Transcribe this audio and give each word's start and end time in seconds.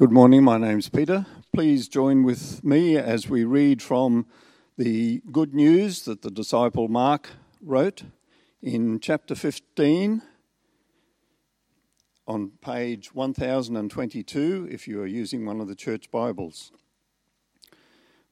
Good 0.00 0.12
morning, 0.12 0.44
my 0.44 0.56
name's 0.56 0.88
Peter. 0.88 1.26
Please 1.52 1.86
join 1.86 2.22
with 2.22 2.64
me 2.64 2.96
as 2.96 3.28
we 3.28 3.44
read 3.44 3.82
from 3.82 4.24
the 4.78 5.20
good 5.30 5.52
news 5.52 6.04
that 6.04 6.22
the 6.22 6.30
disciple 6.30 6.88
Mark 6.88 7.28
wrote 7.60 8.04
in 8.62 8.98
chapter 9.00 9.34
15 9.34 10.22
on 12.26 12.52
page 12.62 13.14
1022 13.14 14.68
if 14.70 14.88
you 14.88 15.02
are 15.02 15.06
using 15.06 15.44
one 15.44 15.60
of 15.60 15.68
the 15.68 15.74
church 15.74 16.10
Bibles. 16.10 16.72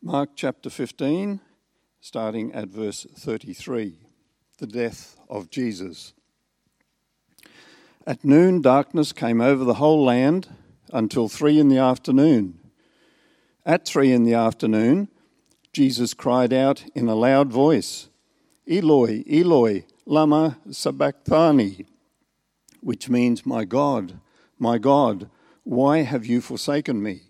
Mark 0.00 0.30
chapter 0.34 0.70
15, 0.70 1.38
starting 2.00 2.50
at 2.54 2.68
verse 2.68 3.06
33, 3.14 3.98
the 4.56 4.66
death 4.66 5.18
of 5.28 5.50
Jesus. 5.50 6.14
At 8.06 8.24
noon, 8.24 8.62
darkness 8.62 9.12
came 9.12 9.42
over 9.42 9.64
the 9.64 9.74
whole 9.74 10.02
land 10.02 10.48
until 10.92 11.28
three 11.28 11.58
in 11.58 11.68
the 11.68 11.78
afternoon. 11.78 12.58
At 13.64 13.84
three 13.84 14.12
in 14.12 14.24
the 14.24 14.34
afternoon, 14.34 15.08
Jesus 15.72 16.14
cried 16.14 16.52
out 16.52 16.84
in 16.94 17.08
a 17.08 17.14
loud 17.14 17.52
voice, 17.52 18.08
Eloi, 18.66 19.22
Eloi, 19.30 19.84
lama 20.06 20.58
sabachthani, 20.70 21.86
which 22.80 23.08
means, 23.08 23.44
My 23.44 23.64
God, 23.64 24.20
my 24.58 24.78
God, 24.78 25.30
why 25.64 25.98
have 25.98 26.24
you 26.24 26.40
forsaken 26.40 27.02
me? 27.02 27.22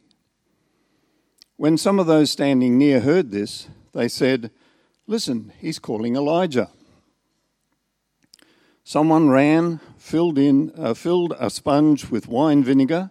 When 1.56 1.76
some 1.76 1.98
of 1.98 2.06
those 2.06 2.30
standing 2.30 2.78
near 2.78 3.00
heard 3.00 3.32
this, 3.32 3.68
they 3.92 4.08
said, 4.08 4.52
Listen, 5.08 5.52
he's 5.58 5.78
calling 5.78 6.14
Elijah. 6.14 6.70
Someone 8.84 9.28
ran, 9.28 9.80
filled, 9.96 10.38
in, 10.38 10.72
uh, 10.78 10.94
filled 10.94 11.34
a 11.38 11.50
sponge 11.50 12.08
with 12.10 12.28
wine 12.28 12.62
vinegar 12.62 13.10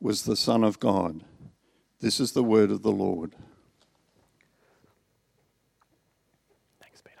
was 0.00 0.24
the 0.24 0.36
Son 0.36 0.64
of 0.64 0.78
God. 0.80 1.22
This 2.00 2.20
is 2.20 2.32
the 2.32 2.42
word 2.42 2.70
of 2.70 2.82
the 2.82 2.92
Lord. 2.92 3.34
Thanks, 6.80 7.00
Peter. 7.00 7.16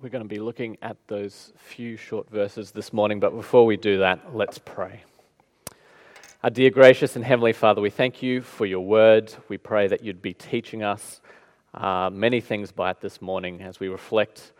We're 0.00 0.08
going 0.08 0.22
to 0.22 0.28
be 0.28 0.38
looking 0.38 0.78
at 0.82 0.96
those 1.08 1.52
few 1.56 1.96
short 1.96 2.30
verses 2.30 2.70
this 2.70 2.92
morning, 2.92 3.18
but 3.20 3.34
before 3.34 3.66
we 3.66 3.76
do 3.76 3.98
that, 3.98 4.34
let's 4.34 4.58
pray. 4.58 5.02
Our 6.42 6.50
dear 6.50 6.70
gracious 6.70 7.16
and 7.16 7.24
heavenly 7.24 7.52
Father, 7.52 7.82
we 7.82 7.90
thank 7.90 8.22
you 8.22 8.40
for 8.40 8.64
your 8.64 8.80
word. 8.80 9.34
We 9.48 9.58
pray 9.58 9.88
that 9.88 10.02
you'd 10.02 10.22
be 10.22 10.32
teaching 10.32 10.82
us 10.82 11.20
uh, 11.74 12.08
many 12.10 12.40
things 12.40 12.72
by 12.72 12.92
it 12.92 13.00
this 13.00 13.20
morning 13.20 13.60
as 13.60 13.78
we 13.78 13.88
reflect 13.88 14.52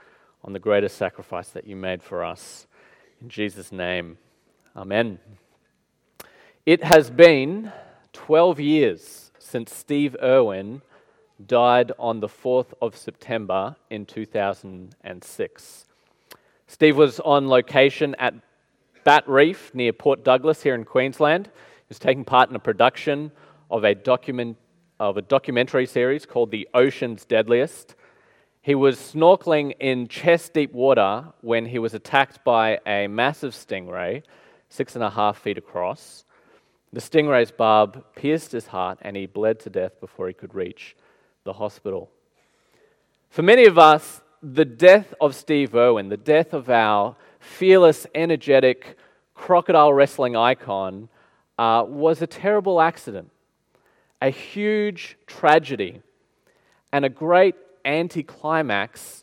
on 0.44 0.52
the 0.52 0.58
greatest 0.58 0.98
sacrifice 0.98 1.48
that 1.50 1.66
you 1.66 1.76
made 1.76 2.02
for 2.02 2.22
us. 2.22 2.66
In 3.20 3.28
Jesus' 3.28 3.70
name, 3.70 4.16
Amen. 4.74 5.18
It 6.64 6.84
has 6.84 7.10
been 7.10 7.72
12 8.12 8.60
years 8.60 9.30
since 9.38 9.74
Steve 9.74 10.16
Irwin 10.22 10.80
died 11.44 11.92
on 11.98 12.20
the 12.20 12.28
4th 12.28 12.72
of 12.80 12.96
September 12.96 13.76
in 13.90 14.06
2006. 14.06 15.86
Steve 16.66 16.96
was 16.96 17.18
on 17.20 17.48
location 17.48 18.14
at 18.18 18.34
Batt 19.04 19.28
Reef 19.28 19.74
near 19.74 19.92
Port 19.92 20.24
Douglas 20.24 20.62
here 20.62 20.74
in 20.74 20.84
Queensland. 20.84 21.46
He 21.46 21.86
was 21.88 21.98
taking 21.98 22.24
part 22.24 22.48
in 22.48 22.56
a 22.56 22.60
production 22.60 23.32
of 23.70 23.84
a, 23.84 23.94
document, 23.94 24.56
of 24.98 25.16
a 25.16 25.22
documentary 25.22 25.86
series 25.86 26.24
called 26.24 26.52
The 26.52 26.68
Ocean's 26.74 27.24
Deadliest. 27.24 27.96
He 28.62 28.74
was 28.74 28.98
snorkeling 28.98 29.74
in 29.80 30.06
chest 30.06 30.52
deep 30.52 30.72
water 30.72 31.24
when 31.40 31.64
he 31.64 31.78
was 31.78 31.94
attacked 31.94 32.44
by 32.44 32.78
a 32.86 33.06
massive 33.06 33.54
stingray, 33.54 34.22
six 34.68 34.94
and 34.94 35.02
a 35.02 35.08
half 35.08 35.38
feet 35.38 35.56
across. 35.56 36.26
The 36.92 37.00
stingray's 37.00 37.50
barb 37.50 38.04
pierced 38.14 38.52
his 38.52 38.66
heart 38.66 38.98
and 39.00 39.16
he 39.16 39.24
bled 39.24 39.60
to 39.60 39.70
death 39.70 39.98
before 39.98 40.28
he 40.28 40.34
could 40.34 40.54
reach 40.54 40.94
the 41.44 41.54
hospital. 41.54 42.10
For 43.30 43.42
many 43.42 43.64
of 43.64 43.78
us, 43.78 44.20
the 44.42 44.66
death 44.66 45.14
of 45.22 45.34
Steve 45.34 45.74
Irwin, 45.74 46.10
the 46.10 46.16
death 46.18 46.52
of 46.52 46.68
our 46.68 47.16
fearless, 47.38 48.06
energetic, 48.14 48.98
crocodile 49.34 49.94
wrestling 49.94 50.36
icon, 50.36 51.08
uh, 51.58 51.84
was 51.86 52.20
a 52.20 52.26
terrible 52.26 52.80
accident, 52.80 53.30
a 54.20 54.28
huge 54.28 55.16
tragedy, 55.26 56.02
and 56.92 57.06
a 57.06 57.08
great 57.08 57.54
anticlimax 57.84 59.22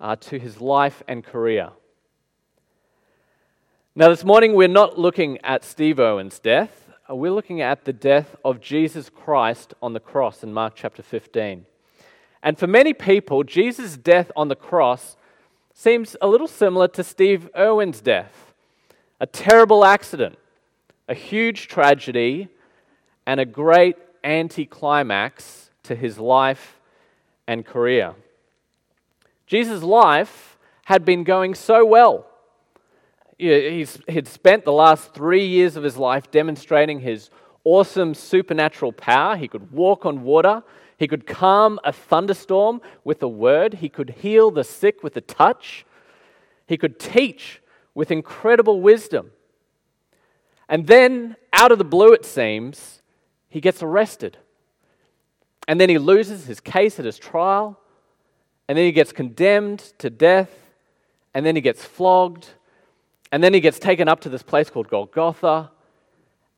uh, 0.00 0.16
to 0.16 0.38
his 0.38 0.60
life 0.60 1.02
and 1.08 1.24
career. 1.24 1.70
Now, 3.94 4.08
this 4.08 4.24
morning 4.24 4.54
we're 4.54 4.68
not 4.68 4.98
looking 4.98 5.38
at 5.44 5.64
Steve 5.64 6.00
Irwin's 6.00 6.38
death, 6.38 6.90
uh, 7.08 7.14
we're 7.14 7.32
looking 7.32 7.60
at 7.60 7.84
the 7.84 7.92
death 7.92 8.34
of 8.44 8.60
Jesus 8.60 9.10
Christ 9.10 9.74
on 9.82 9.92
the 9.92 10.00
cross 10.00 10.42
in 10.42 10.52
Mark 10.52 10.74
chapter 10.74 11.02
15. 11.02 11.66
And 12.42 12.58
for 12.58 12.66
many 12.66 12.92
people, 12.92 13.44
Jesus' 13.44 13.96
death 13.96 14.30
on 14.36 14.48
the 14.48 14.56
cross 14.56 15.16
seems 15.72 16.16
a 16.20 16.26
little 16.26 16.48
similar 16.48 16.88
to 16.88 17.02
Steve 17.02 17.48
Irwin's 17.56 18.00
death 18.00 18.52
a 19.20 19.26
terrible 19.26 19.84
accident, 19.84 20.36
a 21.08 21.14
huge 21.14 21.68
tragedy, 21.68 22.48
and 23.26 23.40
a 23.40 23.46
great 23.46 23.96
anticlimax 24.22 25.70
to 25.84 25.94
his 25.94 26.18
life 26.18 26.78
and 27.46 27.64
career. 27.64 28.14
Jesus' 29.46 29.82
life 29.82 30.58
had 30.84 31.04
been 31.04 31.24
going 31.24 31.54
so 31.54 31.84
well. 31.84 32.26
He's, 33.38 33.98
he'd 34.08 34.28
spent 34.28 34.64
the 34.64 34.72
last 34.72 35.12
three 35.12 35.44
years 35.44 35.76
of 35.76 35.82
his 35.82 35.96
life 35.96 36.30
demonstrating 36.30 37.00
his 37.00 37.30
awesome 37.64 38.14
supernatural 38.14 38.92
power. 38.92 39.36
He 39.36 39.48
could 39.48 39.72
walk 39.72 40.06
on 40.06 40.22
water, 40.22 40.62
he 40.98 41.08
could 41.08 41.26
calm 41.26 41.80
a 41.82 41.92
thunderstorm 41.92 42.80
with 43.02 43.22
a 43.22 43.28
word, 43.28 43.74
he 43.74 43.88
could 43.88 44.10
heal 44.20 44.50
the 44.50 44.64
sick 44.64 45.02
with 45.02 45.16
a 45.16 45.20
touch, 45.20 45.84
he 46.66 46.76
could 46.76 47.00
teach 47.00 47.60
with 47.94 48.10
incredible 48.10 48.80
wisdom. 48.80 49.30
And 50.68 50.86
then, 50.86 51.36
out 51.52 51.72
of 51.72 51.78
the 51.78 51.84
blue, 51.84 52.12
it 52.12 52.24
seems, 52.24 53.02
he 53.48 53.60
gets 53.60 53.82
arrested. 53.82 54.38
And 55.66 55.80
then 55.80 55.88
he 55.88 55.98
loses 55.98 56.46
his 56.46 56.60
case 56.60 56.98
at 56.98 57.04
his 57.04 57.18
trial. 57.18 57.78
And 58.68 58.76
then 58.78 58.84
he 58.84 58.92
gets 58.92 59.12
condemned 59.12 59.80
to 59.98 60.10
death. 60.10 60.50
And 61.34 61.44
then 61.44 61.56
he 61.56 61.62
gets 61.62 61.84
flogged. 61.84 62.48
And 63.32 63.42
then 63.42 63.54
he 63.54 63.60
gets 63.60 63.78
taken 63.78 64.08
up 64.08 64.20
to 64.20 64.28
this 64.28 64.42
place 64.42 64.70
called 64.70 64.88
Golgotha. 64.88 65.70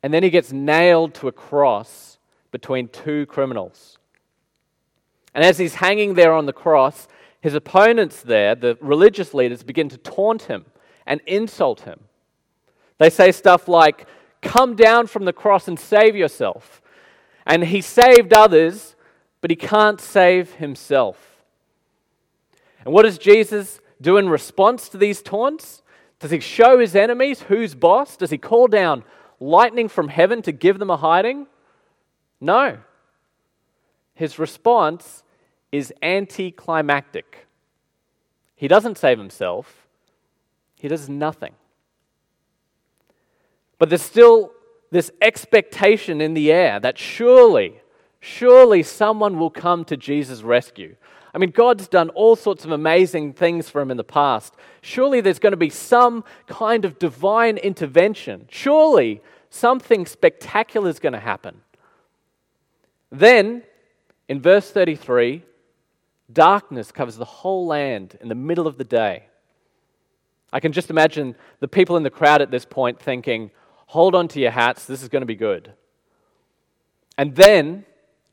And 0.03 0.13
then 0.13 0.23
he 0.23 0.29
gets 0.29 0.51
nailed 0.51 1.13
to 1.15 1.27
a 1.27 1.31
cross 1.31 2.17
between 2.51 2.87
two 2.87 3.25
criminals. 3.25 3.97
And 5.33 5.43
as 5.43 5.57
he's 5.57 5.75
hanging 5.75 6.13
there 6.15 6.33
on 6.33 6.45
the 6.45 6.53
cross, 6.53 7.07
his 7.41 7.53
opponents 7.53 8.21
there, 8.21 8.55
the 8.55 8.77
religious 8.81 9.33
leaders, 9.33 9.63
begin 9.63 9.89
to 9.89 9.97
taunt 9.97 10.43
him 10.43 10.65
and 11.05 11.21
insult 11.27 11.81
him. 11.81 11.99
They 12.97 13.09
say 13.09 13.31
stuff 13.31 13.67
like, 13.67 14.07
Come 14.41 14.75
down 14.75 15.07
from 15.07 15.25
the 15.25 15.33
cross 15.33 15.67
and 15.67 15.79
save 15.79 16.15
yourself. 16.15 16.81
And 17.45 17.63
he 17.63 17.81
saved 17.81 18.33
others, 18.33 18.95
but 19.41 19.51
he 19.51 19.55
can't 19.55 20.01
save 20.01 20.53
himself. 20.53 21.43
And 22.83 22.93
what 22.93 23.03
does 23.03 23.17
Jesus 23.17 23.79
do 23.99 24.17
in 24.17 24.29
response 24.29 24.89
to 24.89 24.97
these 24.97 25.21
taunts? 25.21 25.81
Does 26.19 26.31
he 26.31 26.39
show 26.39 26.79
his 26.79 26.95
enemies 26.95 27.41
who's 27.41 27.75
boss? 27.75 28.17
Does 28.17 28.29
he 28.29 28.37
call 28.37 28.67
down 28.67 29.03
lightning 29.39 29.87
from 29.87 30.07
heaven 30.07 30.41
to 30.43 30.51
give 30.51 30.79
them 30.79 30.89
a 30.89 30.97
hiding? 30.97 31.47
No. 32.41 32.79
His 34.13 34.39
response 34.39 35.23
is 35.71 35.93
anticlimactic. 36.01 37.47
He 38.55 38.67
doesn't 38.67 38.97
save 38.97 39.19
himself, 39.19 39.87
he 40.79 40.87
does 40.87 41.07
nothing. 41.07 41.53
But 43.77 43.89
there's 43.89 44.01
still 44.01 44.51
this 44.89 45.11
expectation 45.21 46.21
in 46.21 46.33
the 46.33 46.51
air 46.51 46.79
that 46.79 46.97
surely 46.97 47.81
Surely 48.19 48.83
someone 48.83 49.37
will 49.37 49.49
come 49.49 49.85
to 49.85 49.97
Jesus' 49.97 50.41
rescue. 50.41 50.95
I 51.33 51.37
mean, 51.37 51.51
God's 51.51 51.87
done 51.87 52.09
all 52.09 52.35
sorts 52.35 52.65
of 52.65 52.71
amazing 52.71 53.33
things 53.33 53.69
for 53.69 53.81
him 53.81 53.91
in 53.91 53.97
the 53.97 54.03
past. 54.03 54.55
Surely 54.81 55.21
there's 55.21 55.39
going 55.39 55.51
to 55.51 55.57
be 55.57 55.69
some 55.69 56.23
kind 56.47 56.83
of 56.83 56.97
divine 56.97 57.57
intervention. 57.57 58.47
Surely 58.49 59.21
something 59.49 60.05
spectacular 60.05 60.89
is 60.89 60.99
going 60.99 61.13
to 61.13 61.19
happen. 61.19 61.61
Then, 63.11 63.63
in 64.27 64.41
verse 64.41 64.71
33, 64.71 65.43
darkness 66.31 66.91
covers 66.91 67.17
the 67.17 67.25
whole 67.25 67.67
land 67.67 68.17
in 68.19 68.29
the 68.29 68.35
middle 68.35 68.67
of 68.67 68.77
the 68.77 68.83
day. 68.83 69.25
I 70.51 70.59
can 70.59 70.71
just 70.71 70.89
imagine 70.89 71.35
the 71.59 71.67
people 71.67 71.97
in 71.97 72.03
the 72.03 72.09
crowd 72.09 72.41
at 72.41 72.51
this 72.51 72.65
point 72.65 72.99
thinking, 72.99 73.51
hold 73.87 74.15
on 74.15 74.27
to 74.29 74.39
your 74.39 74.51
hats, 74.51 74.85
this 74.85 75.03
is 75.03 75.09
going 75.09 75.21
to 75.21 75.27
be 75.27 75.35
good. 75.35 75.73
And 77.17 77.35
then 77.35 77.85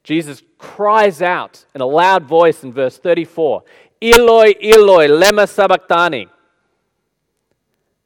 Jesus 0.05 0.43
cries 0.59 1.23
out 1.23 1.65
in 1.75 1.81
a 1.81 1.87
loud 1.87 2.25
voice 2.25 2.63
in 2.63 2.73
verse 2.73 2.99
34 2.99 3.65
Eloi, 4.01 4.53
Eloi, 4.63 5.09
lema 5.09 5.49
sabachthani. 5.49 6.29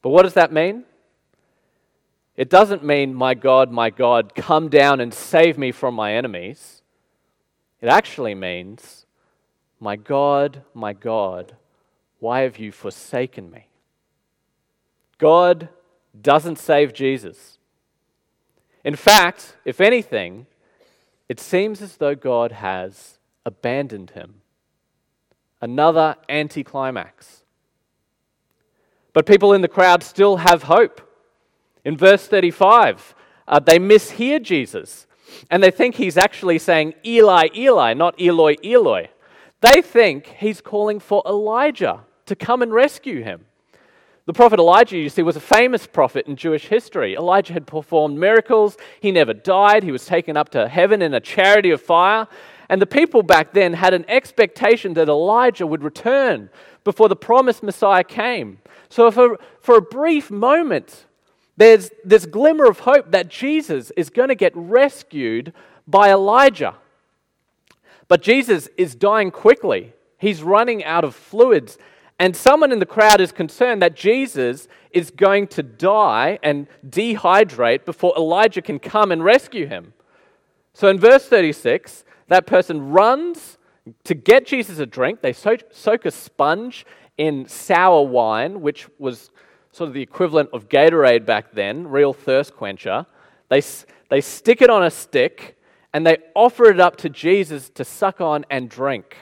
But 0.01 0.11
what 0.11 0.23
does 0.23 0.35
that 0.35 0.53
mean? 0.53 0.85
It 2.37 2.49
doesn't 2.49 2.85
mean, 2.85 3.15
my 3.15 3.35
God, 3.35 3.73
my 3.73 3.91
God, 3.91 4.33
come 4.37 4.69
down 4.69 5.01
and 5.01 5.13
save 5.13 5.59
me 5.59 5.73
from 5.73 5.95
my 5.95 6.15
enemies. 6.15 6.83
It 7.81 7.89
actually 7.89 8.37
means, 8.37 9.07
my 9.81 9.97
God, 9.97 10.63
my 10.73 10.93
God, 10.93 11.57
why 12.21 12.41
have 12.41 12.59
you 12.59 12.71
forsaken 12.71 13.51
me? 13.51 13.67
God 15.19 15.69
doesn't 16.21 16.61
save 16.61 16.93
Jesus. 16.93 17.59
In 18.85 18.95
fact, 18.95 19.57
if 19.65 19.81
anything, 19.81 20.47
it 21.29 21.41
seems 21.41 21.83
as 21.83 21.97
though 21.97 22.15
God 22.15 22.53
has 22.53 23.19
abandoned 23.45 24.11
him. 24.11 24.43
Another 25.61 26.17
anticlimax. 26.29 27.43
But 29.13 29.27
people 29.27 29.53
in 29.53 29.61
the 29.61 29.69
crowd 29.69 30.03
still 30.03 30.39
have 30.39 30.65
hope. 30.65 31.01
In 31.85 31.97
verse 31.97 32.27
35, 32.27 33.15
uh, 33.47 33.59
they 33.59 33.79
mishear 33.79 34.41
Jesus 34.43 35.07
and 35.51 35.63
they 35.63 35.71
think 35.71 35.97
he's 35.97 36.17
actually 36.17 36.59
saying 36.59 36.95
Eli, 37.05 37.49
Eli, 37.55 37.95
not 37.95 38.21
Eloi, 38.21 38.55
Eloi. 38.65 39.09
They 39.61 39.83
think 39.83 40.27
he's 40.39 40.61
calling 40.61 41.01
for 41.01 41.23
Elijah 41.27 42.05
to 42.27 42.37
come 42.37 42.63
and 42.63 42.73
rescue 42.73 43.23
him. 43.23 43.47
The 44.29 44.35
prophet 44.35 44.59
Elijah, 44.59 44.99
you 44.99 45.09
see, 45.09 45.23
was 45.23 45.37
a 45.37 45.41
famous 45.41 45.87
prophet 45.87 46.27
in 46.27 46.37
Jewish 46.37 46.67
history. 46.67 47.15
Elijah 47.15 47.55
had 47.55 47.67
performed 47.67 48.19
miracles. 48.19 48.77
He 49.01 49.11
never 49.11 49.33
died. 49.33 49.83
He 49.83 49.91
was 49.91 50.05
taken 50.05 50.37
up 50.37 50.51
to 50.51 50.69
heaven 50.69 51.01
in 51.01 51.15
a 51.15 51.19
chariot 51.19 51.65
of 51.73 51.81
fire. 51.81 52.29
And 52.69 52.79
the 52.83 52.87
people 52.87 53.23
back 53.23 53.55
then 53.55 53.73
had 53.73 53.95
an 53.95 54.05
expectation 54.07 54.93
that 54.93 55.09
Elijah 55.09 55.67
would 55.67 55.83
return 55.83 56.51
before 56.85 57.09
the 57.09 57.17
promised 57.17 57.63
Messiah 57.63 58.05
came. 58.05 58.59
So, 58.91 59.11
for, 59.11 59.39
for 59.63 59.79
a 59.79 59.81
brief 59.81 60.31
moment, 60.31 61.07
there's 61.57 61.91
this 62.05 62.27
glimmer 62.27 62.67
of 62.67 62.81
hope 62.81 63.13
that 63.13 63.31
Jesus 63.31 63.91
is 63.93 64.11
going 64.11 64.29
to 64.29 64.35
get 64.35 64.53
rescued 64.55 65.55
by 65.87 66.11
Elijah. 66.11 66.75
But 68.09 68.21
Jesus 68.21 68.69
is 68.77 68.95
dying 68.95 69.31
quickly. 69.31 69.95
He's 70.19 70.43
running 70.43 70.85
out 70.85 71.05
of 71.05 71.15
fluids 71.15 71.79
and 72.19 72.35
someone 72.35 72.73
in 72.73 72.81
the 72.81 72.87
crowd 72.87 73.21
is 73.21 73.31
concerned 73.31 73.81
that 73.83 73.95
Jesus 73.95 74.67
is 74.91 75.11
going 75.11 75.47
to 75.49 75.63
die 75.63 76.39
and 76.43 76.67
dehydrate 76.89 77.85
before 77.85 78.13
Elijah 78.17 78.63
can 78.63 78.79
come 78.79 79.13
and 79.13 79.23
rescue 79.23 79.67
him. 79.67 79.93
So 80.75 80.89
in 80.89 80.99
verse 80.99 81.27
36, 81.27 82.05
that 82.27 82.47
person 82.47 82.91
runs 82.91 83.59
to 84.05 84.15
get 84.15 84.47
Jesus 84.47 84.79
a 84.79 84.87
drink. 84.87 85.21
They 85.21 85.33
soak 85.33 86.05
a 86.05 86.11
sponge 86.11 86.85
in 87.17 87.47
sour 87.47 88.03
wine, 88.03 88.61
which 88.61 88.89
was 88.99 89.31
sort 89.73 89.89
of 89.89 89.95
the 89.95 90.03
equivalent 90.03 90.51
of 90.53 90.69
Gatorade 90.69 91.25
back 91.25 91.53
then, 91.53 91.87
real 91.87 92.13
thirst 92.13 92.55
quencher. 92.55 93.07
They, 93.49 93.63
they 94.09 94.21
stick 94.21 94.61
it 94.61 94.71
on 94.71 94.85
a 94.85 94.91
stick 94.91 95.57
and 95.95 96.07
they 96.07 96.19
offer 96.35 96.67
it 96.67 96.81
up 96.81 96.97
to 96.97 97.09
Jesus 97.09 97.71
to 97.71 97.85
suck 97.85 98.21
on 98.21 98.45
and 98.51 98.69
drink. 98.69 99.17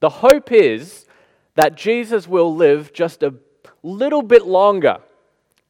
The 0.00 0.10
hope 0.10 0.52
is 0.52 1.05
that 1.56 1.76
Jesus 1.76 2.28
will 2.28 2.54
live 2.54 2.92
just 2.92 3.22
a 3.22 3.34
little 3.82 4.22
bit 4.22 4.46
longer, 4.46 4.98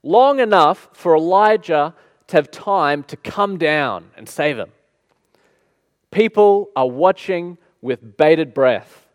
long 0.03 0.41
enough 0.41 0.89
for 0.93 1.17
Elijah 1.17 1.95
to 2.29 2.37
have 2.37 2.51
time 2.51 3.03
to 3.05 3.17
come 3.17 3.57
down 3.57 4.11
and 4.17 4.29
save 4.29 4.59
him. 4.59 4.71
People 6.11 6.71
are 6.77 6.89
watching 6.89 7.59
with 7.81 8.17
bated 8.17 8.53
breath. 8.53 9.07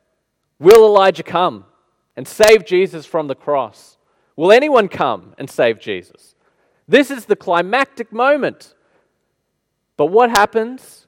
Will 0.60 0.86
Elijah 0.86 1.24
come 1.24 1.66
and 2.16 2.28
save 2.28 2.66
Jesus 2.66 3.06
from 3.06 3.28
the 3.28 3.36
cross? 3.36 3.98
Will 4.36 4.52
anyone 4.52 4.88
come 4.88 5.34
and 5.38 5.50
save 5.50 5.80
Jesus? 5.80 6.36
This 6.88 7.12
is 7.12 7.26
the 7.26 7.36
climactic 7.36 8.12
moment. 8.12 8.76
But 9.98 10.08
what 10.08 10.30
happens? 10.30 11.08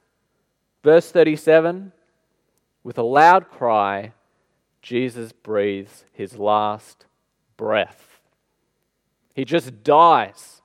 Verse 0.82 1.10
37 1.10 1.92
with 2.84 2.98
a 2.98 3.02
loud 3.02 3.48
cry, 3.48 4.12
Jesus 4.84 5.32
breathes 5.32 6.04
his 6.12 6.36
last 6.36 7.06
breath. 7.56 8.20
He 9.34 9.46
just 9.46 9.82
dies. 9.82 10.60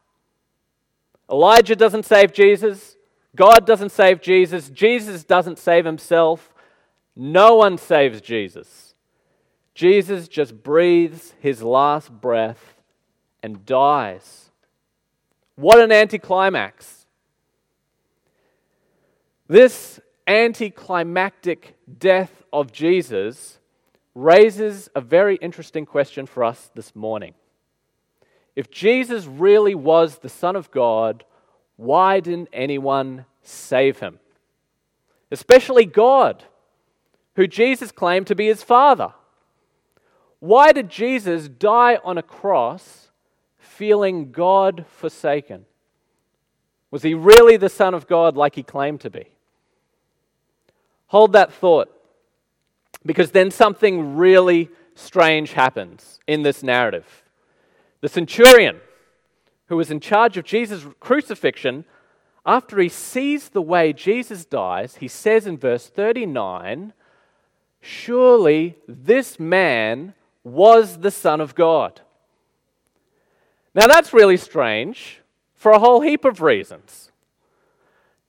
Elijah 1.31 1.77
doesn't 1.77 2.04
save 2.04 2.33
Jesus. 2.33 2.98
God 3.33 3.66
doesn't 3.66 3.94
save 3.94 4.19
Jesus. 4.19 4.69
Jesus 4.71 5.24
doesn't 5.24 5.57
save 5.57 5.86
himself. 5.86 6.54
No 7.16 7.56
one 7.56 7.77
saves 7.77 8.19
Jesus. 8.19 8.94
Jesus 9.74 10.27
just 10.27 10.63
breathes 10.63 11.33
his 11.39 11.63
last 11.63 12.12
breath 12.12 12.81
and 13.42 13.65
dies. 13.65 14.51
What 15.56 15.80
an 15.80 15.94
anticlimax. 15.94 17.06
This 19.48 20.01
anticlimactic 20.27 21.77
death 21.98 22.44
of 22.51 22.74
Jesus 22.74 23.58
raises 24.15 24.89
a 24.95 25.01
very 25.01 25.35
interesting 25.38 25.85
question 25.85 26.25
for 26.25 26.44
us 26.44 26.69
this 26.75 26.95
morning. 26.95 27.33
If 28.56 28.69
Jesus 28.69 29.25
really 29.25 29.75
was 29.75 30.17
the 30.17 30.29
Son 30.29 30.56
of 30.56 30.71
God, 30.71 31.23
why 31.77 32.19
didn't 32.19 32.50
anyone 32.51 33.25
save 33.41 34.00
him? 34.00 34.19
Especially 35.31 35.85
God, 35.85 36.44
who 37.35 37.47
Jesus 37.47 37.91
claimed 37.91 38.27
to 38.27 38.35
be 38.35 38.47
his 38.47 38.63
Father. 38.63 39.13
Why 40.39 40.71
did 40.71 40.89
Jesus 40.89 41.47
die 41.47 42.00
on 42.03 42.17
a 42.17 42.23
cross 42.23 43.12
feeling 43.57 44.31
God 44.31 44.85
forsaken? 44.89 45.65
Was 46.91 47.03
he 47.03 47.13
really 47.13 47.57
the 47.57 47.69
Son 47.69 47.93
of 47.93 48.07
God 48.07 48.36
like 48.36 48.55
he 48.55 48.63
claimed 48.63 49.01
to 49.01 49.10
be? 49.10 49.27
Hold 51.07 51.34
that 51.34 51.53
thought 51.53 51.89
because 53.06 53.32
then 53.32 53.51
something 53.51 54.15
really 54.15 54.70
strange 54.96 55.53
happens 55.53 56.20
in 56.27 56.44
this 56.44 56.63
narrative. 56.63 57.24
The 58.01 58.10
centurion, 58.10 58.79
who 59.68 59.77
was 59.77 59.91
in 59.91 60.00
charge 60.00 60.38
of 60.38 60.46
Jesus' 60.46 60.86
crucifixion, 61.00 61.86
after 62.46 62.79
he 62.79 62.89
sees 62.89 63.50
the 63.50 63.62
way 63.62 63.94
Jesus 63.94 64.46
dies, 64.46 64.98
he 64.98 65.08
says 65.08 65.46
in 65.46 65.58
verse 65.58 65.88
39 65.88 66.94
Surely 67.82 68.75
this 68.88 69.39
man 69.39 70.13
was 70.44 70.98
the 70.98 71.12
Son 71.12 71.39
of 71.39 71.56
God. 71.56 72.01
Now 73.74 73.88
that's 73.88 74.13
really 74.13 74.36
strange 74.36 75.22
for 75.53 75.72
a 75.72 75.79
whole 75.79 76.01
heap 76.01 76.25
of 76.25 76.41
reasons. 76.41 77.12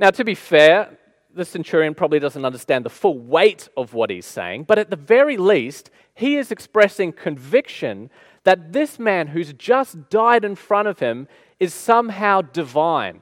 Now, 0.00 0.10
to 0.10 0.24
be 0.24 0.34
fair, 0.34 0.98
the 1.34 1.44
centurion 1.44 1.94
probably 1.94 2.18
doesn't 2.18 2.44
understand 2.44 2.84
the 2.84 2.90
full 2.90 3.18
weight 3.18 3.68
of 3.76 3.94
what 3.94 4.10
he's 4.10 4.26
saying, 4.26 4.64
but 4.64 4.78
at 4.78 4.90
the 4.90 4.96
very 4.96 5.36
least, 5.36 5.90
he 6.14 6.36
is 6.36 6.50
expressing 6.50 7.12
conviction 7.12 8.10
that 8.44 8.72
this 8.72 8.98
man 8.98 9.28
who's 9.28 9.52
just 9.52 10.08
died 10.10 10.44
in 10.44 10.54
front 10.54 10.88
of 10.88 10.98
him 10.98 11.28
is 11.58 11.74
somehow 11.74 12.40
divine. 12.40 13.20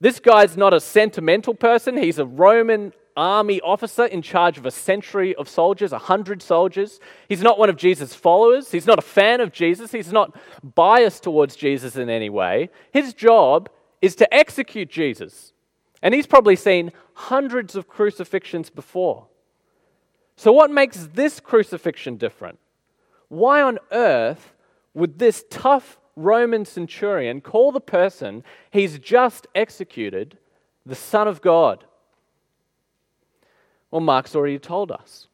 This 0.00 0.20
guy's 0.20 0.56
not 0.56 0.74
a 0.74 0.80
sentimental 0.80 1.54
person, 1.54 1.96
he's 1.96 2.18
a 2.18 2.26
Roman 2.26 2.92
army 3.16 3.60
officer 3.62 4.04
in 4.04 4.20
charge 4.20 4.58
of 4.58 4.66
a 4.66 4.70
century 4.70 5.34
of 5.36 5.48
soldiers, 5.48 5.92
a 5.92 5.98
hundred 5.98 6.42
soldiers. 6.42 7.00
He's 7.28 7.40
not 7.40 7.58
one 7.58 7.70
of 7.70 7.76
Jesus' 7.76 8.14
followers. 8.14 8.70
He's 8.70 8.86
not 8.86 8.98
a 8.98 9.02
fan 9.02 9.40
of 9.40 9.52
Jesus. 9.52 9.90
He's 9.90 10.12
not 10.12 10.36
biased 10.62 11.22
towards 11.22 11.56
Jesus 11.56 11.96
in 11.96 12.10
any 12.10 12.28
way. 12.28 12.68
His 12.92 13.14
job 13.14 13.70
is 14.02 14.14
to 14.16 14.34
execute 14.34 14.90
Jesus. 14.90 15.54
And 16.02 16.14
he's 16.14 16.26
probably 16.26 16.56
seen 16.56 16.92
hundreds 17.14 17.74
of 17.74 17.88
crucifixions 17.88 18.70
before. 18.70 19.26
So, 20.36 20.52
what 20.52 20.70
makes 20.70 21.08
this 21.14 21.40
crucifixion 21.40 22.16
different? 22.16 22.58
Why 23.28 23.62
on 23.62 23.78
earth 23.90 24.54
would 24.94 25.18
this 25.18 25.44
tough 25.50 25.98
Roman 26.14 26.64
centurion 26.64 27.40
call 27.40 27.72
the 27.72 27.80
person 27.80 28.44
he's 28.70 28.98
just 28.98 29.46
executed 29.54 30.38
the 30.84 30.94
Son 30.94 31.26
of 31.26 31.40
God? 31.40 31.84
Well, 33.90 34.00
Mark's 34.00 34.34
already 34.34 34.58
told 34.58 34.90
us. 34.92 35.26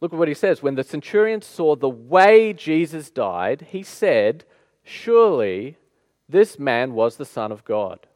Look 0.00 0.12
at 0.12 0.18
what 0.18 0.28
he 0.28 0.34
says. 0.34 0.62
When 0.62 0.74
the 0.74 0.84
centurion 0.84 1.42
saw 1.42 1.76
the 1.76 1.88
way 1.88 2.52
Jesus 2.52 3.10
died, 3.10 3.68
he 3.70 3.82
said, 3.82 4.44
Surely 4.82 5.76
this 6.28 6.58
man 6.58 6.94
was 6.94 7.16
the 7.16 7.24
Son 7.24 7.52
of 7.52 7.64
God. 7.64 8.06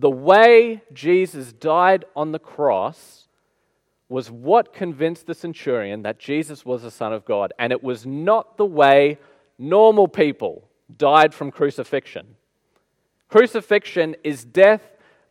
The 0.00 0.10
way 0.10 0.80
Jesus 0.94 1.52
died 1.52 2.06
on 2.16 2.32
the 2.32 2.38
cross 2.38 3.28
was 4.08 4.30
what 4.30 4.72
convinced 4.72 5.26
the 5.26 5.34
centurion 5.34 6.02
that 6.02 6.18
Jesus 6.18 6.64
was 6.64 6.82
the 6.82 6.90
Son 6.90 7.12
of 7.12 7.26
God. 7.26 7.52
And 7.58 7.70
it 7.70 7.84
was 7.84 8.06
not 8.06 8.56
the 8.56 8.64
way 8.64 9.18
normal 9.58 10.08
people 10.08 10.66
died 10.96 11.34
from 11.34 11.50
crucifixion. 11.50 12.28
Crucifixion 13.28 14.16
is 14.24 14.42
death 14.42 14.80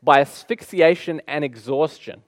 by 0.03 0.19
asphyxiation 0.19 1.19
and 1.27 1.43
exhaustion. 1.43 2.21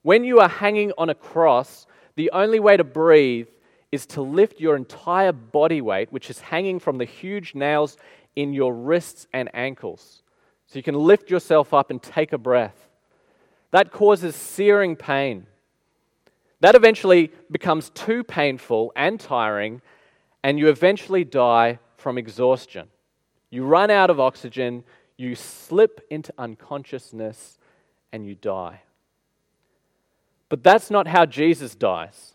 When 0.00 0.24
you 0.24 0.40
are 0.40 0.48
hanging 0.48 0.92
on 0.96 1.10
a 1.10 1.14
cross, 1.14 1.86
the 2.16 2.30
only 2.30 2.58
way 2.58 2.78
to 2.78 2.84
breathe 2.84 3.48
is 3.92 4.06
to 4.06 4.22
lift 4.22 4.60
your 4.60 4.76
entire 4.76 5.32
body 5.32 5.82
weight, 5.82 6.10
which 6.10 6.30
is 6.30 6.40
hanging 6.40 6.80
from 6.80 6.96
the 6.96 7.04
huge 7.04 7.54
nails 7.54 7.98
in 8.34 8.54
your 8.54 8.74
wrists 8.74 9.26
and 9.34 9.50
ankles. 9.54 10.22
So 10.74 10.78
you 10.78 10.82
can 10.82 10.96
lift 10.96 11.30
yourself 11.30 11.72
up 11.72 11.92
and 11.92 12.02
take 12.02 12.32
a 12.32 12.36
breath. 12.36 12.88
That 13.70 13.92
causes 13.92 14.34
searing 14.34 14.96
pain. 14.96 15.46
That 16.58 16.74
eventually 16.74 17.30
becomes 17.48 17.90
too 17.90 18.24
painful 18.24 18.92
and 18.96 19.20
tiring, 19.20 19.82
and 20.42 20.58
you 20.58 20.68
eventually 20.68 21.22
die 21.22 21.78
from 21.96 22.18
exhaustion. 22.18 22.88
You 23.50 23.64
run 23.64 23.88
out 23.88 24.10
of 24.10 24.18
oxygen, 24.18 24.82
you 25.16 25.36
slip 25.36 26.04
into 26.10 26.34
unconsciousness, 26.38 27.56
and 28.12 28.26
you 28.26 28.34
die. 28.34 28.80
But 30.48 30.64
that's 30.64 30.90
not 30.90 31.06
how 31.06 31.24
Jesus 31.24 31.76
dies. 31.76 32.34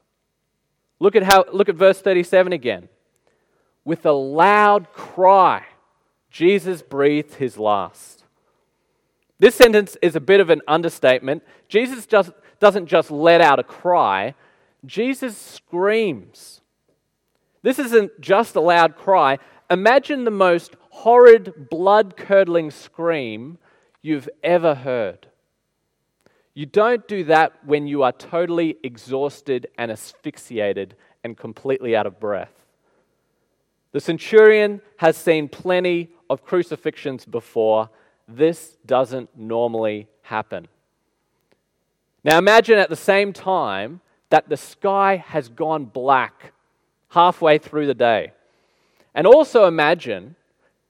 Look 1.02 1.18
at, 1.18 1.24
how, 1.24 1.44
look 1.52 1.68
at 1.68 1.76
verse 1.76 2.00
37 2.00 2.54
again. 2.54 2.88
With 3.84 4.06
a 4.06 4.14
loud 4.14 4.94
cry, 4.94 5.66
Jesus 6.32 6.82
breathed 6.82 7.34
his 7.34 7.58
last. 7.58 8.19
This 9.40 9.56
sentence 9.56 9.98
is 10.02 10.16
a 10.16 10.22
bit 10.22 10.42
of 10.42 10.50
an 10.50 10.62
understatement. 10.68 11.44
Jesus 11.70 12.06
just, 12.06 12.32
doesn't 12.60 12.88
just 12.88 13.10
let 13.10 13.42
out 13.42 13.60
a 13.60 13.64
cry, 13.64 14.36
Jesus 14.86 15.38
screams. 15.38 16.62
This 17.62 17.80
isn't 17.80 18.20
just 18.22 18.56
a 18.56 18.62
loud 18.62 18.96
cry. 18.96 19.38
Imagine 19.70 20.24
the 20.24 20.32
most 20.32 20.76
horrid, 20.90 21.70
blood 21.70 22.18
curdling 22.18 22.72
scream 22.72 23.58
you've 24.02 24.30
ever 24.44 24.76
heard. 24.76 25.28
You 26.54 26.66
don't 26.66 27.08
do 27.08 27.24
that 27.26 27.54
when 27.66 27.88
you 27.88 28.04
are 28.04 28.12
totally 28.12 28.78
exhausted 28.84 29.68
and 29.78 29.92
asphyxiated 29.92 30.96
and 31.24 31.38
completely 31.38 31.96
out 31.96 32.06
of 32.06 32.20
breath. 32.20 32.52
The 33.92 34.00
centurion 34.00 34.82
has 34.98 35.18
seen 35.18 35.48
plenty 35.48 36.10
of 36.30 36.46
crucifixions 36.46 37.26
before. 37.26 37.90
This 38.30 38.78
doesn't 38.86 39.36
normally 39.36 40.08
happen. 40.22 40.68
Now 42.24 42.38
imagine 42.38 42.78
at 42.78 42.90
the 42.90 42.96
same 42.96 43.34
time 43.34 44.02
that 44.30 44.50
the 44.50 44.58
sky 44.58 45.18
has 45.18 45.50
gone 45.50 45.86
black 45.86 46.54
halfway 47.10 47.58
through 47.58 47.88
the 47.88 47.94
day. 47.96 48.34
And 49.16 49.26
also 49.26 49.66
imagine 49.66 50.36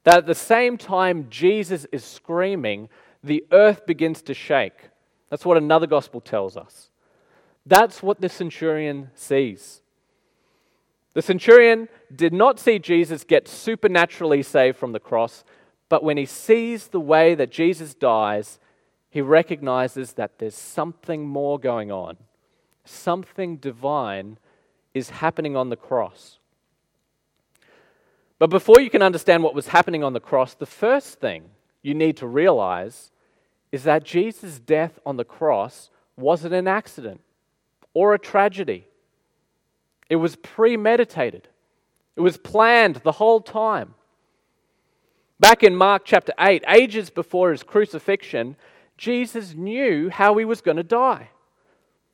that 0.03 0.17
at 0.17 0.25
the 0.25 0.35
same 0.35 0.77
time 0.77 1.27
Jesus 1.29 1.85
is 1.93 2.03
screaming, 2.03 2.89
the 3.23 3.45
earth 3.51 3.85
begins 3.85 4.21
to 4.23 4.33
shake. 4.33 4.89
That's 5.29 5.45
what 5.45 5.57
another 5.57 5.87
gospel 5.87 6.19
tells 6.19 6.57
us. 6.57 6.89
That's 7.65 8.03
what 8.03 8.19
the 8.19 8.29
centurion 8.29 9.11
sees. 9.15 9.81
The 11.13 11.21
centurion 11.21 11.87
did 12.13 12.33
not 12.33 12.59
see 12.59 12.79
Jesus 12.79 13.23
get 13.23 13.47
supernaturally 13.47 14.43
saved 14.43 14.77
from 14.77 14.91
the 14.91 14.99
cross, 14.99 15.43
but 15.89 16.03
when 16.03 16.17
he 16.17 16.25
sees 16.25 16.87
the 16.87 16.99
way 16.99 17.35
that 17.35 17.51
Jesus 17.51 17.95
dies, 17.95 18.59
he 19.09 19.21
recognizes 19.21 20.13
that 20.13 20.37
there's 20.37 20.55
something 20.55 21.27
more 21.27 21.59
going 21.59 21.91
on. 21.91 22.17
Something 22.85 23.57
divine 23.57 24.37
is 24.93 25.09
happening 25.09 25.55
on 25.55 25.69
the 25.69 25.75
cross. 25.75 26.37
But 28.37 28.49
before 28.49 28.79
you 28.79 28.89
can 28.89 29.01
understand 29.01 29.43
what 29.43 29.55
was 29.55 29.67
happening 29.67 30.03
on 30.03 30.13
the 30.13 30.19
cross, 30.19 30.53
the 30.53 30.65
first 30.65 31.19
thing 31.19 31.49
you 31.81 31.93
need 31.93 32.17
to 32.17 32.27
realize 32.27 33.11
is 33.71 33.83
that 33.83 34.03
Jesus' 34.03 34.59
death 34.59 34.99
on 35.05 35.17
the 35.17 35.25
cross 35.25 35.89
wasn't 36.15 36.53
an 36.53 36.67
accident 36.67 37.21
or 37.93 38.13
a 38.13 38.19
tragedy. 38.19 38.87
It 40.09 40.17
was 40.17 40.35
premeditated, 40.35 41.47
it 42.15 42.21
was 42.21 42.37
planned 42.37 42.97
the 42.97 43.13
whole 43.13 43.41
time. 43.41 43.95
Back 45.39 45.63
in 45.63 45.75
Mark 45.75 46.03
chapter 46.03 46.33
8, 46.37 46.63
ages 46.67 47.09
before 47.09 47.51
his 47.51 47.63
crucifixion, 47.63 48.57
Jesus 48.97 49.53
knew 49.53 50.09
how 50.09 50.37
he 50.37 50.43
was 50.43 50.61
going 50.61 50.77
to 50.77 50.83
die. 50.83 51.29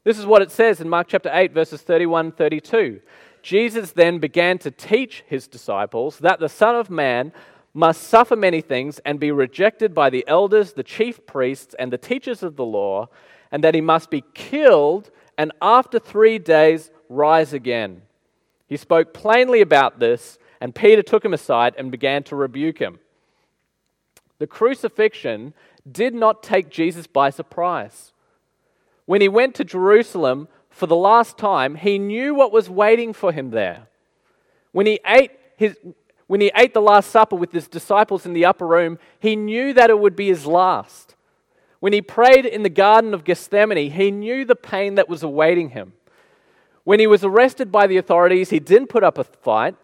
This 0.04 0.20
is 0.20 0.28
what 0.28 0.44
it 0.44 0.52
says 0.52 0.80
in 0.80 0.88
Mark 0.88 1.08
chapter 1.08 1.32
8, 1.34 1.52
verses 1.52 1.82
31 1.82 2.34
32. 2.34 3.02
Jesus 3.42 3.92
then 3.92 4.20
began 4.20 4.60
to 4.60 4.70
teach 4.70 5.24
his 5.28 5.48
disciples 5.48 6.20
that 6.20 6.40
the 6.40 6.50
Son 6.50 6.76
of 6.76 6.92
Man 6.92 7.32
must 7.74 8.04
suffer 8.04 8.36
many 8.36 8.62
things 8.62 9.00
and 9.00 9.20
be 9.20 9.32
rejected 9.32 9.96
by 9.96 10.10
the 10.12 10.24
elders, 10.28 10.74
the 10.74 10.84
chief 10.84 11.26
priests, 11.26 11.76
and 11.78 11.92
the 11.92 11.98
teachers 11.98 12.44
of 12.44 12.56
the 12.56 12.66
law, 12.66 13.10
and 13.52 13.64
that 13.64 13.76
he 13.76 13.82
must 13.82 14.12
be 14.12 14.24
killed 14.36 15.10
and 15.38 15.52
after 15.62 16.00
three 16.00 16.38
days 16.40 16.92
rise 17.10 17.54
again. 17.54 18.02
He 18.68 18.78
spoke 18.78 19.14
plainly 19.14 19.62
about 19.62 20.00
this, 20.00 20.38
and 20.62 20.74
Peter 20.74 21.02
took 21.02 21.26
him 21.26 21.34
aside 21.34 21.76
and 21.78 21.92
began 21.92 22.24
to 22.24 22.36
rebuke 22.36 22.80
him. 22.80 23.00
The 24.40 24.48
crucifixion 24.48 25.54
did 25.90 26.14
not 26.14 26.44
take 26.44 26.70
Jesus 26.70 27.08
by 27.08 27.30
surprise. 27.30 28.12
When 29.06 29.22
he 29.22 29.30
went 29.30 29.56
to 29.56 29.64
Jerusalem 29.64 30.48
for 30.70 30.88
the 30.88 30.96
last 30.96 31.38
time, 31.38 31.76
he 31.76 32.00
knew 32.00 32.34
what 32.34 32.52
was 32.52 32.70
waiting 32.70 33.14
for 33.14 33.32
him 33.32 33.52
there. 33.52 33.88
When 34.72 34.86
he 34.86 35.00
ate 35.06 35.32
his 35.56 35.78
when 36.28 36.42
he 36.42 36.52
ate 36.56 36.74
the 36.74 36.82
Last 36.82 37.12
Supper 37.12 37.36
with 37.36 37.52
his 37.52 37.68
disciples 37.68 38.26
in 38.26 38.34
the 38.34 38.46
upper 38.46 38.66
room, 38.66 38.98
he 39.20 39.36
knew 39.36 39.74
that 39.74 39.92
it 39.92 40.00
would 40.00 40.16
be 40.16 40.28
his 40.28 40.48
last. 40.48 41.16
When 41.80 41.94
he 41.94 42.02
prayed 42.02 42.48
in 42.48 42.64
the 42.64 42.70
Garden 42.70 43.14
of 43.14 43.24
Gethsemane, 43.24 43.92
he 43.92 44.10
knew 44.10 44.44
the 44.44 44.56
pain 44.56 44.96
that 44.96 45.08
was 45.08 45.22
awaiting 45.22 45.70
him. 45.70 45.94
When 46.84 47.00
he 47.00 47.08
was 47.08 47.24
arrested 47.24 47.72
by 47.72 47.86
the 47.86 47.98
authorities, 47.98 48.50
he 48.50 48.60
didn't 48.60 48.90
put 48.90 49.04
up 49.04 49.18
a 49.18 49.24
fight. 49.24 49.76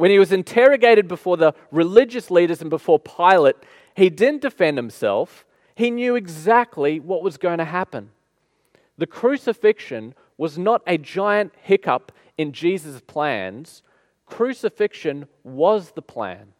When 0.00 0.10
he 0.10 0.18
was 0.18 0.32
interrogated 0.32 1.08
before 1.08 1.36
the 1.36 1.52
religious 1.70 2.30
leaders 2.30 2.62
and 2.62 2.70
before 2.70 2.98
Pilate, 2.98 3.56
he 3.94 4.08
didn't 4.08 4.40
defend 4.40 4.78
himself. 4.78 5.44
He 5.74 5.90
knew 5.90 6.16
exactly 6.16 6.98
what 6.98 7.22
was 7.22 7.36
going 7.36 7.58
to 7.58 7.66
happen. 7.66 8.08
The 8.96 9.06
crucifixion 9.06 10.14
was 10.38 10.56
not 10.56 10.80
a 10.86 10.96
giant 10.96 11.52
hiccup 11.60 12.12
in 12.38 12.52
Jesus' 12.52 13.02
plans, 13.02 13.82
crucifixion 14.24 15.26
was 15.44 15.90
the 15.90 16.00
plan. 16.00 16.54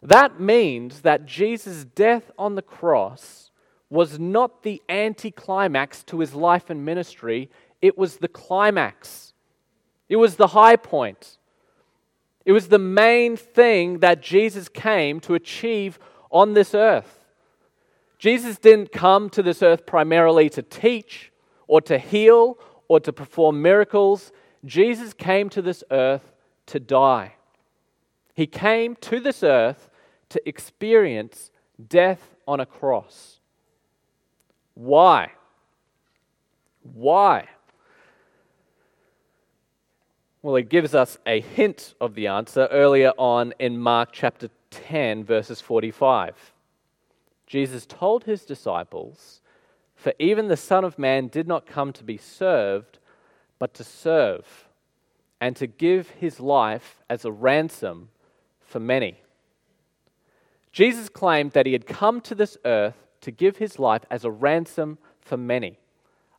That 0.00 0.38
means 0.38 1.00
that 1.00 1.26
Jesus' 1.26 1.84
death 1.84 2.30
on 2.38 2.54
the 2.54 2.62
cross 2.62 3.50
was 3.90 4.20
not 4.20 4.62
the 4.62 4.80
anticlimax 4.88 6.04
to 6.04 6.20
his 6.20 6.36
life 6.36 6.70
and 6.70 6.84
ministry, 6.84 7.50
it 7.82 7.98
was 7.98 8.18
the 8.18 8.28
climax. 8.28 9.32
It 10.08 10.16
was 10.16 10.36
the 10.36 10.46
high 10.46 10.76
point. 10.76 11.36
It 12.44 12.52
was 12.52 12.68
the 12.68 12.78
main 12.78 13.36
thing 13.36 14.00
that 14.00 14.20
Jesus 14.20 14.68
came 14.68 15.20
to 15.20 15.34
achieve 15.34 15.98
on 16.30 16.54
this 16.54 16.74
earth. 16.74 17.24
Jesus 18.18 18.58
didn't 18.58 18.92
come 18.92 19.30
to 19.30 19.42
this 19.42 19.62
earth 19.62 19.86
primarily 19.86 20.48
to 20.50 20.62
teach 20.62 21.32
or 21.66 21.80
to 21.82 21.98
heal 21.98 22.58
or 22.88 23.00
to 23.00 23.12
perform 23.12 23.62
miracles. 23.62 24.32
Jesus 24.64 25.14
came 25.14 25.48
to 25.50 25.62
this 25.62 25.82
earth 25.90 26.32
to 26.66 26.80
die. 26.80 27.34
He 28.34 28.46
came 28.46 28.96
to 28.96 29.20
this 29.20 29.42
earth 29.42 29.88
to 30.30 30.48
experience 30.48 31.50
death 31.88 32.34
on 32.46 32.60
a 32.60 32.66
cross. 32.66 33.40
Why? 34.74 35.30
Why? 36.82 37.48
Well, 40.44 40.56
it 40.56 40.68
gives 40.68 40.94
us 40.94 41.16
a 41.24 41.40
hint 41.40 41.94
of 42.02 42.14
the 42.14 42.26
answer 42.26 42.68
earlier 42.70 43.12
on 43.16 43.54
in 43.58 43.78
Mark 43.78 44.10
chapter 44.12 44.50
10, 44.72 45.24
verses 45.24 45.62
45. 45.62 46.52
Jesus 47.46 47.86
told 47.86 48.24
his 48.24 48.44
disciples, 48.44 49.40
For 49.94 50.12
even 50.18 50.48
the 50.48 50.58
Son 50.58 50.84
of 50.84 50.98
Man 50.98 51.28
did 51.28 51.48
not 51.48 51.64
come 51.64 51.94
to 51.94 52.04
be 52.04 52.18
served, 52.18 52.98
but 53.58 53.72
to 53.72 53.84
serve, 53.84 54.68
and 55.40 55.56
to 55.56 55.66
give 55.66 56.10
his 56.10 56.38
life 56.40 57.00
as 57.08 57.24
a 57.24 57.32
ransom 57.32 58.10
for 58.60 58.80
many. 58.80 59.22
Jesus 60.72 61.08
claimed 61.08 61.52
that 61.52 61.64
he 61.64 61.72
had 61.72 61.86
come 61.86 62.20
to 62.20 62.34
this 62.34 62.58
earth 62.66 63.06
to 63.22 63.30
give 63.30 63.56
his 63.56 63.78
life 63.78 64.04
as 64.10 64.26
a 64.26 64.30
ransom 64.30 64.98
for 65.22 65.38
many. 65.38 65.78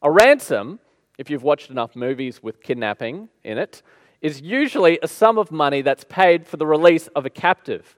A 0.04 0.12
ransom, 0.12 0.78
if 1.18 1.30
you've 1.30 1.44
watched 1.44 1.70
enough 1.70 1.96
movies 1.96 2.42
with 2.44 2.62
kidnapping 2.62 3.30
in 3.44 3.58
it, 3.58 3.82
is 4.22 4.42
usually 4.42 5.00
a 5.04 5.08
sum 5.08 5.38
of 5.38 5.52
money 5.52 5.82
that's 5.82 6.04
paid 6.04 6.48
for 6.48 6.58
the 6.58 6.66
release 6.66 7.08
of 7.10 7.26
a 7.26 7.30
captive. 7.30 7.96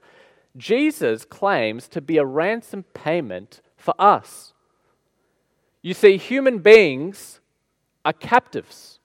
Jesus 0.56 1.24
claims 1.24 1.88
to 1.88 2.00
be 2.00 2.18
a 2.18 2.24
ransom 2.24 2.82
payment 2.94 3.60
for 3.76 3.94
us. 3.98 4.52
You 5.82 5.94
see, 5.94 6.16
human 6.16 6.58
beings 6.58 7.40
are 8.04 8.12
captives. 8.12 8.98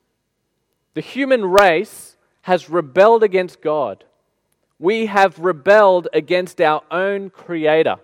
The 0.96 1.02
human 1.02 1.46
race 1.46 2.18
has 2.42 2.70
rebelled 2.70 3.24
against 3.24 3.62
God. 3.62 4.04
We 4.80 5.06
have 5.06 5.40
rebelled 5.40 6.08
against 6.14 6.60
our 6.60 6.82
own 6.92 7.30
Creator. 7.30 7.98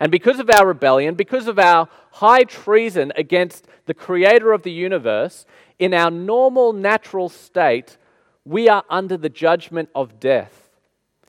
And 0.00 0.10
because 0.10 0.40
of 0.40 0.48
our 0.48 0.66
rebellion, 0.66 1.14
because 1.14 1.46
of 1.46 1.58
our 1.58 1.86
high 2.12 2.44
treason 2.44 3.12
against 3.16 3.66
the 3.84 3.92
Creator 3.92 4.52
of 4.52 4.62
the 4.62 4.72
universe, 4.72 5.44
in 5.78 5.92
our 5.92 6.10
normal 6.10 6.72
natural 6.72 7.28
state, 7.28 7.98
we 8.46 8.68
are 8.68 8.82
under 8.88 9.18
the 9.18 9.28
judgment 9.28 9.90
of 9.94 10.18
death. 10.18 10.70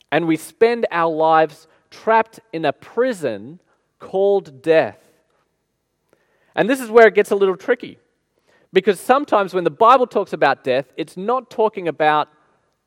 And 0.10 0.26
we 0.26 0.38
spend 0.38 0.88
our 0.90 1.12
lives 1.12 1.68
trapped 1.90 2.40
in 2.54 2.64
a 2.64 2.72
prison 2.72 3.60
called 4.00 4.62
death. 4.62 4.98
And 6.56 6.70
this 6.70 6.80
is 6.80 6.90
where 6.90 7.08
it 7.08 7.16
gets 7.16 7.32
a 7.32 7.36
little 7.36 7.58
tricky. 7.58 7.98
Because 8.74 9.00
sometimes 9.02 9.54
when 9.54 9.66
the 9.66 9.70
Bible 9.70 10.08
talks 10.08 10.32
about 10.32 10.64
death, 10.64 10.92
it's 10.96 11.18
not 11.18 11.50
talking 11.50 11.90
about 11.90 12.30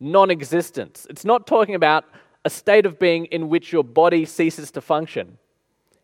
non 0.01 0.31
existence. 0.31 1.07
It's 1.11 1.25
not 1.27 1.47
talking 1.47 1.75
about 1.75 2.05
a 2.45 2.51
state 2.51 2.87
of 2.87 2.99
being 2.99 3.27
in 3.27 3.49
which 3.51 3.73
your 3.73 3.85
body 3.85 4.25
ceases 4.25 4.71
to 4.73 4.81
function. 4.81 5.39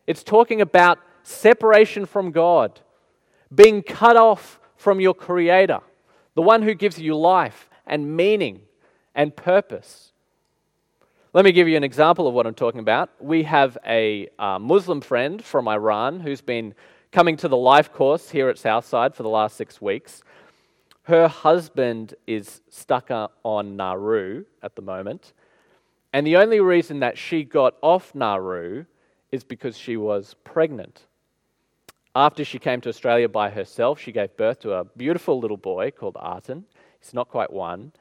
It's 0.07 0.23
talking 0.23 0.61
about 0.61 0.99
separation 1.23 2.05
from 2.05 2.31
God, 2.31 2.79
being 3.53 3.83
cut 3.83 4.17
off 4.17 4.59
from 4.75 4.99
your 4.99 5.13
Creator, 5.13 5.79
the 6.35 6.41
one 6.41 6.63
who 6.63 6.73
gives 6.73 6.99
you 6.99 7.15
life 7.15 7.69
and 7.85 8.15
meaning 8.15 8.61
and 9.13 9.35
purpose. 9.35 10.11
Let 11.33 11.45
me 11.45 11.51
give 11.51 11.67
you 11.67 11.77
an 11.77 11.83
example 11.83 12.27
of 12.27 12.33
what 12.33 12.45
I'm 12.45 12.53
talking 12.53 12.79
about. 12.79 13.09
We 13.19 13.43
have 13.43 13.77
a 13.85 14.27
uh, 14.37 14.59
Muslim 14.59 14.99
friend 15.01 15.43
from 15.43 15.67
Iran 15.67 16.19
who's 16.19 16.41
been 16.41 16.73
coming 17.11 17.37
to 17.37 17.47
the 17.47 17.57
life 17.57 17.93
course 17.93 18.29
here 18.29 18.49
at 18.49 18.57
Southside 18.57 19.15
for 19.15 19.23
the 19.23 19.29
last 19.29 19.55
six 19.55 19.81
weeks. 19.81 20.23
Her 21.03 21.27
husband 21.27 22.15
is 22.27 22.61
stuck 22.69 23.11
on 23.11 23.75
Nauru 23.75 24.45
at 24.61 24.75
the 24.75 24.81
moment. 24.81 25.33
And 26.13 26.27
the 26.27 26.37
only 26.37 26.59
reason 26.59 26.99
that 26.99 27.17
she 27.17 27.43
got 27.43 27.75
off 27.81 28.13
Nauru 28.13 28.85
is 29.31 29.43
because 29.43 29.77
she 29.77 29.97
was 29.97 30.35
pregnant. 30.43 31.05
After 32.15 32.43
she 32.43 32.59
came 32.59 32.81
to 32.81 32.89
Australia 32.89 33.29
by 33.29 33.49
herself, 33.49 33.99
she 33.99 34.11
gave 34.11 34.35
birth 34.35 34.59
to 34.61 34.73
a 34.73 34.83
beautiful 34.83 35.39
little 35.39 35.57
boy 35.57 35.91
called 35.91 36.15
Artin. 36.15 36.63
He's 36.99 37.13
not 37.13 37.29
quite 37.29 37.51
one. 37.51 37.93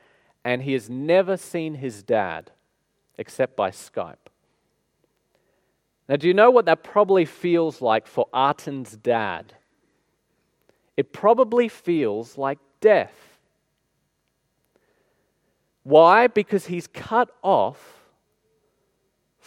And 0.44 0.62
he 0.62 0.72
has 0.72 0.90
never 0.90 1.36
seen 1.36 1.74
his 1.74 2.02
dad 2.02 2.50
except 3.18 3.54
by 3.56 3.70
Skype. 3.70 4.16
Now, 6.08 6.16
do 6.16 6.26
you 6.26 6.34
know 6.34 6.50
what 6.50 6.64
that 6.64 6.82
probably 6.82 7.24
feels 7.24 7.80
like 7.80 8.08
for 8.08 8.26
Artin's 8.34 8.96
dad? 8.96 9.54
It 10.96 11.12
probably 11.12 11.68
feels 11.68 12.36
like 12.36 12.58
death. 12.80 13.38
Why? 15.84 16.26
Because 16.26 16.66
he's 16.66 16.88
cut 16.88 17.30
off 17.42 17.99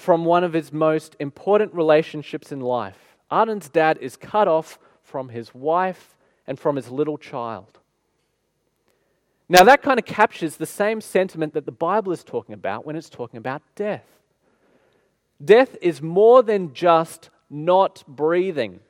from 0.04 0.26
one 0.26 0.44
of 0.44 0.52
his 0.52 0.74
most 0.74 1.16
important 1.22 1.74
relationships 1.74 2.52
in 2.52 2.60
life. 2.60 3.16
Artin's 3.32 3.70
dad 3.70 3.98
is 4.02 4.18
cut 4.18 4.50
off 4.50 4.78
from 5.02 5.30
his 5.30 5.56
wife 5.56 6.18
and 6.46 6.60
from 6.60 6.76
his 6.76 6.90
little 6.90 7.18
child. 7.18 7.80
Now, 9.48 9.64
that 9.64 9.82
kind 9.82 9.98
of 9.98 10.06
captures 10.06 10.58
the 10.58 10.66
same 10.66 11.00
sentiment 11.00 11.54
that 11.54 11.66
the 11.66 11.72
Bible 11.72 12.12
is 12.12 12.22
talking 12.22 12.54
about 12.54 12.86
when 12.86 12.98
it's 12.98 13.10
talking 13.10 13.38
about 13.38 13.62
death. 13.76 14.06
Death 15.44 15.78
is 15.82 16.02
more 16.02 16.44
than 16.44 16.74
just 16.74 17.30
not 17.50 18.04
breathing. 18.06 18.82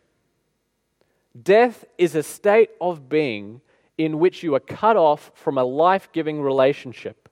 Death 1.39 1.85
is 1.99 2.15
a 2.15 2.23
state 2.23 2.71
of 2.81 3.07
being 3.07 3.61
in 3.99 4.17
which 4.17 4.41
you 4.41 4.55
are 4.55 4.59
cut 4.59 4.97
off 4.97 5.31
from 5.35 5.59
a 5.59 5.63
life 5.63 6.09
giving 6.11 6.41
relationship. 6.41 7.22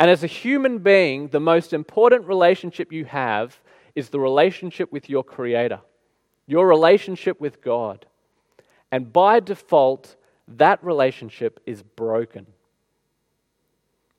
And 0.00 0.10
as 0.10 0.24
a 0.24 0.26
human 0.26 0.78
being, 0.78 1.28
the 1.28 1.40
most 1.40 1.74
important 1.74 2.26
relationship 2.26 2.90
you 2.90 3.04
have 3.04 3.60
is 3.94 4.08
the 4.08 4.18
relationship 4.18 4.90
with 4.90 5.10
your 5.10 5.22
Creator, 5.22 5.80
your 6.46 6.66
relationship 6.66 7.38
with 7.38 7.60
God. 7.60 8.06
And 8.90 9.12
by 9.12 9.40
default, 9.40 10.16
that 10.48 10.82
relationship 10.82 11.60
is 11.66 11.82
broken. 11.82 12.46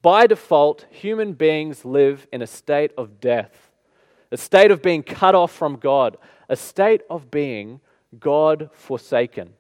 By 0.04 0.28
default, 0.28 0.86
human 0.92 1.34
beings 1.34 1.84
live 1.84 2.28
in 2.32 2.44
a 2.44 2.48
state 2.48 2.92
of 2.96 3.20
death 3.20 3.72
a 4.32 4.38
state 4.38 4.72
of 4.72 4.82
being 4.82 5.04
cut 5.04 5.36
off 5.36 5.52
from 5.52 5.76
God, 5.76 6.18
a 6.48 6.56
state 6.56 7.02
of 7.10 7.30
being 7.30 7.82
God 8.18 8.70
forsaken. 8.72 9.52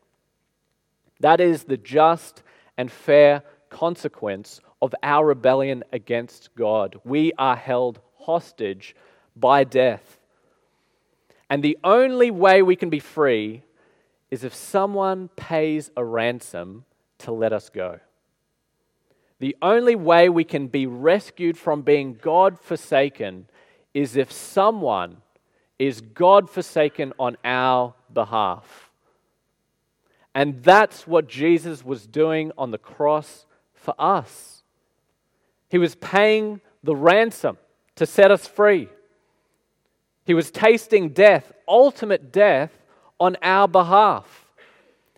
That 1.20 1.42
is 1.42 1.66
the 1.66 1.76
just 1.76 2.42
and 2.78 2.90
fair 2.90 3.44
consequence 3.70 4.62
of 4.82 4.96
our 5.04 5.26
rebellion 5.26 5.84
against 5.92 6.50
God. 6.56 7.00
We 7.04 7.34
are 7.38 7.56
held 7.56 8.00
hostage 8.20 8.96
by 9.36 9.64
death. 9.64 10.18
And 11.50 11.62
the 11.62 11.78
only 11.84 12.32
way 12.32 12.62
we 12.62 12.76
can 12.76 12.90
be 12.90 13.00
free 13.00 13.64
is 14.30 14.44
if 14.44 14.56
someone 14.56 15.30
pays 15.36 15.92
a 15.98 16.04
ransom 16.04 16.86
to 17.20 17.32
let 17.32 17.54
us 17.54 17.70
go. 17.70 18.00
The 19.40 19.58
only 19.62 19.96
way 19.96 20.30
we 20.30 20.44
can 20.44 20.68
be 20.68 20.86
rescued 20.86 21.58
from 21.58 21.82
being 21.82 22.18
God 22.22 22.60
forsaken 22.60 23.48
is 23.94 24.16
if 24.16 24.32
someone 24.32 25.18
is 25.78 26.00
God 26.00 26.50
forsaken 26.50 27.12
on 27.20 27.38
our 27.44 27.96
behalf. 28.14 28.92
And 30.34 30.64
that's 30.64 31.08
what 31.08 31.28
Jesus 31.28 31.84
was 31.84 32.06
doing 32.08 32.52
on 32.58 32.72
the 32.72 32.78
cross 32.78 33.46
for 33.74 33.96
us. 34.00 34.61
He 35.72 35.78
was 35.78 35.96
paying 35.96 36.60
the 36.84 36.96
ransom 36.96 37.58
to 37.96 38.06
set 38.06 38.30
us 38.30 38.46
free. 38.46 38.90
He 40.26 40.34
was 40.34 40.52
tasting 40.52 41.10
death, 41.10 41.54
ultimate 41.66 42.32
death, 42.32 42.72
on 43.22 43.38
our 43.42 43.70
behalf. 43.70 44.46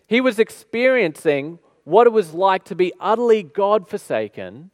He 0.06 0.20
was 0.20 0.38
experiencing 0.38 1.58
what 1.82 2.06
it 2.06 2.12
was 2.12 2.32
like 2.32 2.64
to 2.66 2.76
be 2.76 2.92
utterly 3.00 3.42
God 3.42 3.88
forsaken 3.88 4.70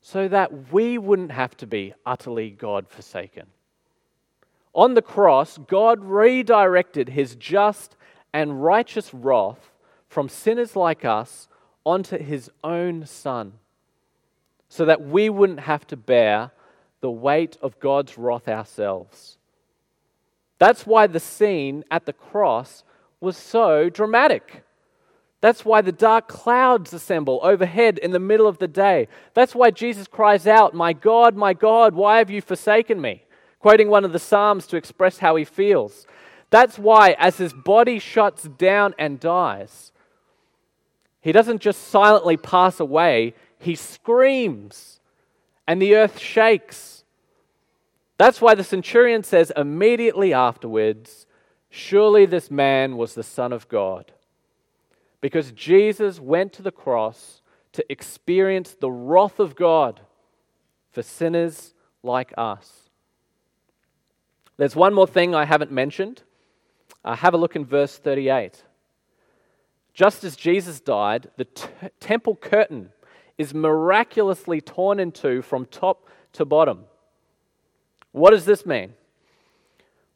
so 0.00 0.28
that 0.28 0.72
we 0.72 0.96
wouldn't 0.96 1.32
have 1.32 1.56
to 1.58 1.66
be 1.66 1.92
utterly 2.06 2.48
God 2.48 2.88
forsaken. 2.88 3.48
On 4.72 4.94
the 4.94 5.02
cross, 5.02 5.58
God 5.58 6.02
redirected 6.02 7.10
his 7.10 7.34
just 7.36 7.96
and 8.32 8.64
righteous 8.64 9.12
wrath 9.12 9.70
from 10.08 10.30
sinners 10.30 10.74
like 10.74 11.04
us 11.04 11.48
onto 11.84 12.16
his 12.16 12.50
own 12.64 13.04
Son, 13.04 13.52
so 14.72 14.86
that 14.86 15.02
we 15.02 15.28
wouldn't 15.28 15.60
have 15.60 15.86
to 15.86 15.98
bear 15.98 16.50
the 17.02 17.10
weight 17.10 17.58
of 17.60 17.78
God's 17.78 18.16
wrath 18.16 18.48
ourselves. 18.48 19.36
That's 20.58 20.86
why 20.86 21.06
the 21.06 21.20
scene 21.20 21.84
at 21.90 22.06
the 22.06 22.14
cross 22.14 22.82
was 23.20 23.36
so 23.36 23.90
dramatic. 23.90 24.64
That's 25.42 25.66
why 25.66 25.82
the 25.82 25.92
dark 25.92 26.26
clouds 26.26 26.94
assemble 26.94 27.38
overhead 27.42 27.98
in 27.98 28.12
the 28.12 28.18
middle 28.18 28.46
of 28.46 28.56
the 28.56 28.66
day. 28.66 29.08
That's 29.34 29.54
why 29.54 29.72
Jesus 29.72 30.06
cries 30.06 30.46
out, 30.46 30.72
My 30.72 30.94
God, 30.94 31.36
my 31.36 31.52
God, 31.52 31.92
why 31.92 32.16
have 32.16 32.30
you 32.30 32.40
forsaken 32.40 32.98
me? 32.98 33.24
Quoting 33.58 33.90
one 33.90 34.06
of 34.06 34.14
the 34.14 34.18
Psalms 34.18 34.66
to 34.68 34.78
express 34.78 35.18
how 35.18 35.36
he 35.36 35.44
feels. 35.44 36.06
That's 36.48 36.78
why, 36.78 37.14
as 37.18 37.36
his 37.36 37.52
body 37.52 37.98
shuts 37.98 38.44
down 38.44 38.94
and 38.98 39.20
dies, 39.20 39.92
he 41.20 41.30
doesn't 41.30 41.60
just 41.60 41.88
silently 41.88 42.38
pass 42.38 42.80
away, 42.80 43.34
he 43.62 43.74
screams, 43.74 45.00
and 45.66 45.80
the 45.80 45.94
earth 45.94 46.18
shakes. 46.18 47.04
That's 48.18 48.40
why 48.40 48.54
the 48.54 48.64
centurion 48.64 49.22
says 49.22 49.52
immediately 49.56 50.32
afterwards, 50.32 51.26
Surely 51.74 52.26
this 52.26 52.50
man 52.50 52.98
was 52.98 53.14
the 53.14 53.22
Son 53.22 53.50
of 53.50 53.66
God 53.66 54.12
because 55.22 55.52
Jesus 55.52 56.20
went 56.20 56.52
to 56.52 56.60
the 56.60 56.70
cross 56.70 57.40
to 57.72 57.82
experience 57.90 58.76
the 58.78 58.90
wrath 58.90 59.40
of 59.40 59.56
God 59.56 60.00
for 60.90 61.02
sinners 61.02 61.72
like 62.02 62.30
us. 62.36 62.90
There's 64.58 64.76
one 64.76 64.92
more 64.92 65.06
thing 65.06 65.34
I 65.34 65.46
haven't 65.46 65.72
mentioned. 65.72 66.22
Uh, 67.02 67.16
have 67.16 67.32
a 67.32 67.38
look 67.38 67.56
in 67.56 67.64
verse 67.64 67.96
38. 67.96 68.64
Just 69.94 70.22
as 70.22 70.36
Jesus 70.36 70.78
died, 70.78 71.30
the 71.38 71.46
t- 71.46 71.68
temple 72.00 72.36
curtain 72.36 72.90
is 73.42 73.52
miraculously 73.52 74.60
torn 74.60 74.98
in 75.00 75.10
two 75.10 75.42
from 75.42 75.66
top 75.66 76.08
to 76.32 76.44
bottom. 76.44 76.84
What 78.12 78.30
does 78.30 78.44
this 78.44 78.64
mean? 78.64 78.94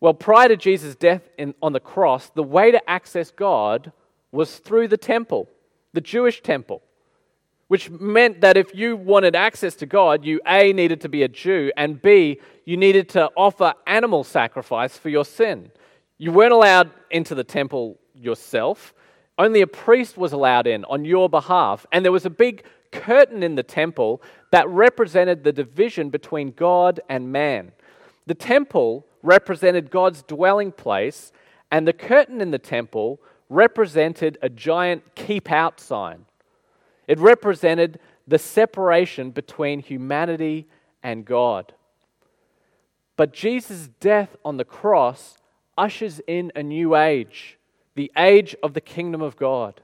Well, 0.01 0.15
prior 0.15 0.49
to 0.49 0.57
Jesus' 0.57 0.95
death 0.95 1.29
in, 1.37 1.55
on 1.61 1.73
the 1.73 1.81
cross, 1.81 2.31
the 2.31 2.43
way 2.43 2.71
to 2.71 2.89
access 2.89 3.31
God 3.31 3.93
was 4.31 4.59
through 4.59 4.89
the 4.89 4.97
temple, 4.97 5.49
the 5.93 6.01
Jewish 6.01 6.41
temple, 6.43 6.83
which 7.67 7.91
meant 7.91 8.43
that 8.43 8.57
if 8.57 8.75
you 8.75 8.97
wanted 8.97 9.35
access 9.35 9.75
to 9.77 9.87
God, 9.87 10.25
you 10.25 10.41
A, 10.47 10.73
needed 10.73 11.01
to 11.01 11.09
be 11.09 11.25
a 11.25 11.29
Jew, 11.29 11.73
and 11.77 12.01
B, 12.01 12.41
you 12.65 12.77
needed 12.77 13.09
to 13.11 13.31
offer 13.37 13.75
animal 13.87 14.23
sacrifice 14.23 14.97
for 14.97 15.09
your 15.09 15.25
sin. 15.25 15.73
You 16.19 16.31
weren't 16.31 16.53
allowed 16.53 16.91
into 17.11 17.35
the 17.35 17.45
temple 17.45 17.99
yourself, 18.15 18.95
only 19.39 19.61
a 19.61 19.67
priest 19.67 20.17
was 20.17 20.33
allowed 20.33 20.67
in 20.67 20.85
on 20.87 21.05
your 21.05 21.29
behalf. 21.29 21.87
And 21.93 22.05
there 22.05 22.13
was 22.13 22.27
a 22.27 22.31
big 22.31 22.65
curtain 22.91 23.43
in 23.43 23.55
the 23.55 23.63
temple 23.63 24.23
that 24.51 24.69
represented 24.69 25.45
the 25.45 25.53
division 25.53 26.11
between 26.11 26.53
God 26.53 27.01
and 27.09 27.31
man. 27.31 27.73
The 28.27 28.35
temple 28.35 29.07
represented 29.23 29.91
God's 29.91 30.23
dwelling 30.23 30.73
place, 30.73 31.33
and 31.71 31.87
the 31.87 31.93
curtain 31.93 32.41
in 32.41 32.51
the 32.51 32.59
temple 32.59 33.21
represented 33.49 34.39
a 34.43 34.49
giant 34.49 35.15
keep 35.15 35.51
out 35.51 35.81
sign. 35.81 36.25
It 37.07 37.19
represented 37.19 38.01
the 38.27 38.39
separation 38.39 39.31
between 39.31 39.81
humanity 39.81 40.67
and 41.03 41.25
God. 41.25 41.73
But 43.17 43.33
Jesus' 43.33 43.89
death 44.01 44.37
on 44.45 44.57
the 44.57 44.65
cross 44.65 45.39
ushers 45.79 46.21
in 46.27 46.51
a 46.57 46.63
new 46.63 46.97
age, 46.97 47.59
the 47.97 48.13
age 48.17 48.55
of 48.63 48.75
the 48.75 48.81
kingdom 48.81 49.21
of 49.21 49.37
God. 49.37 49.81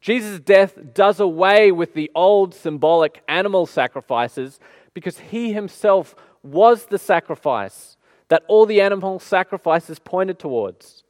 Jesus' 0.00 0.40
death 0.40 0.78
does 0.94 1.20
away 1.20 1.70
with 1.70 1.94
the 1.94 2.10
old 2.14 2.54
symbolic 2.54 3.22
animal 3.28 3.66
sacrifices 3.66 4.58
because 4.94 5.18
he 5.18 5.52
himself 5.52 6.16
was 6.42 6.86
the 6.86 6.98
sacrifice 6.98 7.96
that 8.28 8.42
all 8.48 8.66
the 8.66 8.80
animal 8.80 9.18
sacrifices 9.18 9.98
pointed 9.98 10.38
towards. 10.38 11.04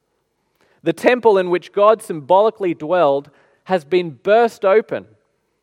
The 0.82 0.92
temple 0.92 1.38
in 1.38 1.50
which 1.50 1.72
God 1.72 2.02
symbolically 2.02 2.74
dwelled 2.74 3.30
has 3.64 3.84
been 3.84 4.10
burst 4.10 4.64
open. 4.64 5.06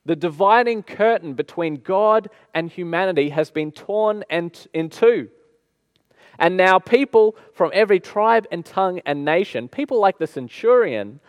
The 0.05 0.15
dividing 0.15 0.83
curtain 0.83 1.33
between 1.33 1.75
God 1.75 2.29
and 2.53 2.71
humanity 2.71 3.29
has 3.29 3.51
been 3.51 3.71
torn 3.71 4.23
in 4.29 4.89
two. 4.89 5.29
And 6.39 6.55
now, 6.55 6.79
people 6.79 7.35
from 7.53 7.69
every 7.73 7.99
tribe 7.99 8.47
and 8.49 8.65
tongue 8.65 9.01
and 9.05 9.25
nation, 9.25 9.67
people 9.67 9.99
like 9.99 10.17
the 10.17 10.27
centurion, 10.27 11.19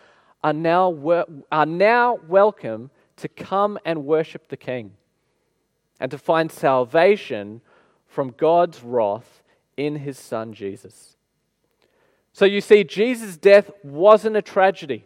are 0.43 0.53
now, 0.53 1.27
are 1.51 1.67
now 1.67 2.19
welcome 2.29 2.91
to 3.17 3.29
come 3.29 3.79
and 3.85 4.07
worship 4.07 4.49
the 4.49 4.57
King 4.57 4.93
and 5.99 6.11
to 6.11 6.17
find 6.17 6.51
salvation 6.51 7.61
from 8.07 8.35
God's 8.37 8.83
wrath 8.83 9.43
in 9.77 9.97
his 9.97 10.19
Son 10.19 10.55
Jesus. 10.55 11.17
So 12.33 12.45
you 12.45 12.61
see, 12.61 12.85
Jesus' 12.85 13.37
death 13.37 13.71
wasn't 13.83 14.37
a 14.37 14.43
tragedy, 14.43 15.05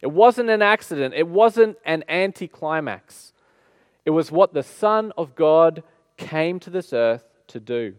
it 0.00 0.12
wasn't 0.12 0.50
an 0.50 0.62
accident, 0.62 1.14
it 1.14 1.26
wasn't 1.26 1.78
an 1.84 2.04
anticlimax. 2.08 3.32
It 4.04 4.10
was 4.10 4.30
what 4.30 4.54
the 4.54 4.62
Son 4.62 5.12
of 5.18 5.34
God 5.34 5.82
came 6.16 6.60
to 6.60 6.70
this 6.70 6.92
earth 6.92 7.24
to 7.48 7.58
do. 7.58 7.96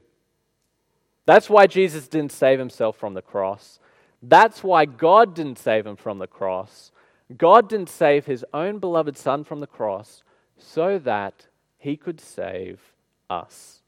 That's 1.28 1.50
why 1.50 1.68
Jesus 1.68 2.08
didn't 2.08 2.32
save 2.32 2.58
himself 2.58 2.96
from 2.96 3.14
the 3.14 3.22
cross. 3.22 3.80
That's 4.24 4.64
why 4.64 4.86
God 4.86 5.36
didn't 5.36 5.60
save 5.60 5.86
him 5.86 5.98
from 5.98 6.20
the 6.20 6.26
cross. 6.26 6.94
God 7.38 7.68
didn't 7.68 7.90
save 7.90 8.26
his 8.26 8.46
own 8.54 8.80
beloved 8.80 9.18
Son 9.18 9.44
from 9.44 9.60
the 9.60 9.68
cross 9.68 10.24
so 10.58 10.98
that 11.00 11.48
he 11.78 11.98
could 11.98 12.22
save 12.22 12.80
us. 13.30 13.82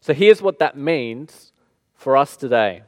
So 0.00 0.12
here's 0.12 0.42
what 0.42 0.58
that 0.58 0.76
means 0.76 1.52
for 1.94 2.16
us 2.16 2.36
today. 2.36 2.82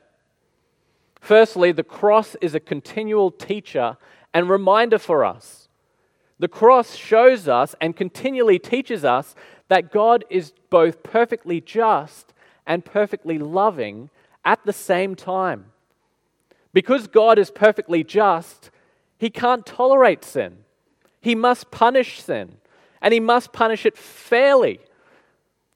Firstly, 1.21 1.71
the 1.71 1.85
cross 1.85 2.35
is 2.41 2.57
a 2.57 2.61
continual 2.61 3.31
teacher 3.31 3.97
and 4.35 4.51
reminder 4.51 4.99
for 4.99 5.25
us. 5.25 5.69
The 6.41 6.49
cross 6.49 6.97
shows 6.97 7.47
us 7.47 7.77
and 7.81 7.97
continually 7.97 8.59
teaches 8.59 9.05
us 9.05 9.37
that 9.69 9.93
God 9.93 10.25
is 10.29 10.53
both 10.69 11.05
perfectly 11.05 11.61
just 11.61 12.35
and 12.69 12.85
perfectly 12.85 13.39
loving 13.39 14.11
at 14.45 14.65
the 14.65 14.73
same 14.73 15.17
time. 15.17 15.73
Because 16.73 17.09
God 17.09 17.39
is 17.39 17.51
perfectly 17.51 18.05
just, 18.05 18.71
he 19.19 19.31
can't 19.31 19.67
tolerate 19.67 20.23
sin. 20.23 20.59
He 21.21 21.35
must 21.35 21.73
punish 21.73 22.23
sin, 22.23 22.59
and 23.03 23.13
he 23.13 23.19
must 23.19 23.53
punish 23.53 23.85
it 23.85 23.97
fairly. 23.97 24.79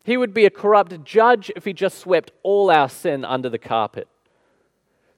He 0.04 0.16
would 0.16 0.34
be 0.34 0.44
a 0.44 0.50
corrupt 0.50 1.02
judge 1.04 1.50
if 1.56 1.64
he 1.64 1.72
just 1.72 1.98
swept 1.98 2.30
all 2.42 2.70
our 2.70 2.88
sin 2.88 3.24
under 3.24 3.48
the 3.48 3.58
carpet. 3.58 4.06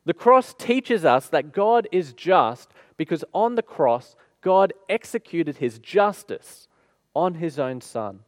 The 0.07 0.15
cross 0.15 0.55
teaches 0.55 1.05
us 1.05 1.29
that 1.29 1.53
God 1.53 1.89
is 1.91 2.13
just 2.13 2.71
because 2.97 3.25
on 3.35 3.57
the 3.57 3.63
cross, 3.63 4.15
God 4.43 4.73
executed 4.89 5.57
his 5.57 5.79
justice 5.79 6.69
on 7.15 7.35
his 7.35 7.59
own 7.59 7.81
Son. 7.81 8.21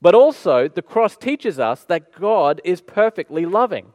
But 0.00 0.14
also, 0.14 0.68
the 0.68 0.82
cross 0.82 1.16
teaches 1.16 1.58
us 1.58 1.84
that 1.84 2.12
God 2.12 2.60
is 2.64 2.80
perfectly 2.80 3.46
loving 3.46 3.92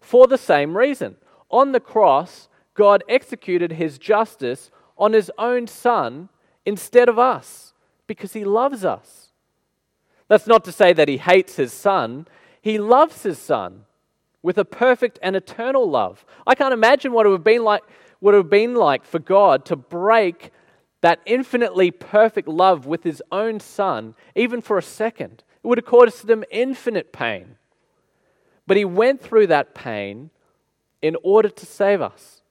for 0.00 0.26
the 0.26 0.38
same 0.38 0.76
reason. 0.76 1.16
On 1.50 1.72
the 1.72 1.80
cross, 1.80 2.48
God 2.74 3.04
executed 3.08 3.72
his 3.72 3.98
justice 3.98 4.70
on 4.98 5.12
his 5.12 5.30
own 5.38 5.66
Son 5.66 6.28
instead 6.66 7.08
of 7.08 7.18
us 7.18 7.72
because 8.06 8.32
he 8.32 8.44
loves 8.44 8.84
us. 8.84 9.28
That's 10.28 10.46
not 10.46 10.64
to 10.64 10.72
say 10.72 10.92
that 10.92 11.08
he 11.08 11.18
hates 11.18 11.56
his 11.56 11.72
Son, 11.72 12.26
he 12.60 12.78
loves 12.78 13.22
his 13.22 13.38
Son 13.38 13.84
with 14.42 14.58
a 14.58 14.64
perfect 14.64 15.18
and 15.22 15.36
eternal 15.36 15.88
love. 15.88 16.24
I 16.46 16.54
can't 16.54 16.74
imagine 16.74 17.12
what 17.12 17.26
it 17.26 17.30
would 17.30 17.36
have 17.36 17.44
been 17.44 17.64
like, 17.64 17.82
have 18.22 18.50
been 18.50 18.74
like 18.74 19.04
for 19.04 19.18
God 19.18 19.64
to 19.66 19.76
break 19.76 20.50
that 21.04 21.20
infinitely 21.26 21.90
perfect 21.90 22.48
love 22.48 22.86
with 22.86 23.04
his 23.04 23.22
own 23.30 23.60
son, 23.60 24.14
even 24.34 24.62
for 24.62 24.78
a 24.78 24.82
second. 24.82 25.43
It 25.64 25.66
would 25.66 25.78
have 25.78 25.86
caused 25.86 26.28
him 26.28 26.44
infinite 26.50 27.10
pain. 27.10 27.56
But 28.66 28.76
he 28.76 28.84
went 28.84 29.22
through 29.22 29.46
that 29.46 29.74
pain 29.74 30.28
in 31.00 31.16
order 31.22 31.48
to 31.48 31.66
save 31.66 32.02
us 32.02 32.42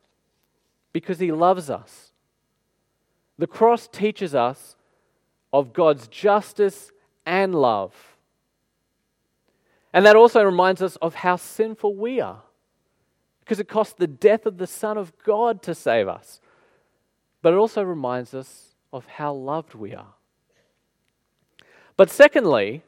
because 0.94 1.20
he 1.20 1.32
loves 1.32 1.70
us. 1.70 2.12
The 3.38 3.48
cross 3.48 3.88
teaches 3.88 4.34
us 4.34 4.76
of 5.52 5.74
God's 5.74 6.08
justice 6.08 6.92
and 7.26 7.54
love. 7.54 8.16
And 9.94 10.06
that 10.06 10.16
also 10.16 10.44
reminds 10.44 10.82
us 10.82 10.96
of 10.98 11.16
how 11.16 11.36
sinful 11.36 11.96
we 11.96 12.20
are 12.20 12.42
because 13.42 13.60
it 13.60 13.68
cost 13.68 13.98
the 13.98 14.08
death 14.08 14.48
of 14.48 14.58
the 14.58 14.66
Son 14.68 14.98
of 14.98 15.14
God 15.24 15.62
to 15.64 15.76
save 15.76 16.08
us. 16.08 16.42
But 17.44 17.54
it 17.54 17.58
also 17.58 17.84
reminds 17.84 18.34
us 18.34 18.74
of 18.92 19.06
how 19.06 19.34
loved 19.34 19.76
we 19.76 19.94
are. 19.94 20.14
But 21.96 22.10
secondly, 22.10 22.84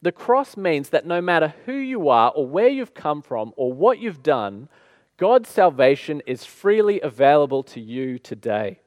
the 0.00 0.12
cross 0.12 0.56
means 0.56 0.90
that 0.90 1.06
no 1.06 1.20
matter 1.20 1.54
who 1.66 1.74
you 1.74 2.08
are 2.08 2.30
or 2.34 2.46
where 2.46 2.68
you've 2.68 2.94
come 2.94 3.22
from 3.22 3.52
or 3.56 3.72
what 3.72 3.98
you've 3.98 4.22
done, 4.22 4.68
God's 5.16 5.48
salvation 5.48 6.22
is 6.26 6.44
freely 6.44 7.00
available 7.00 7.62
to 7.64 7.80
you 7.80 8.18
today. 8.18 8.80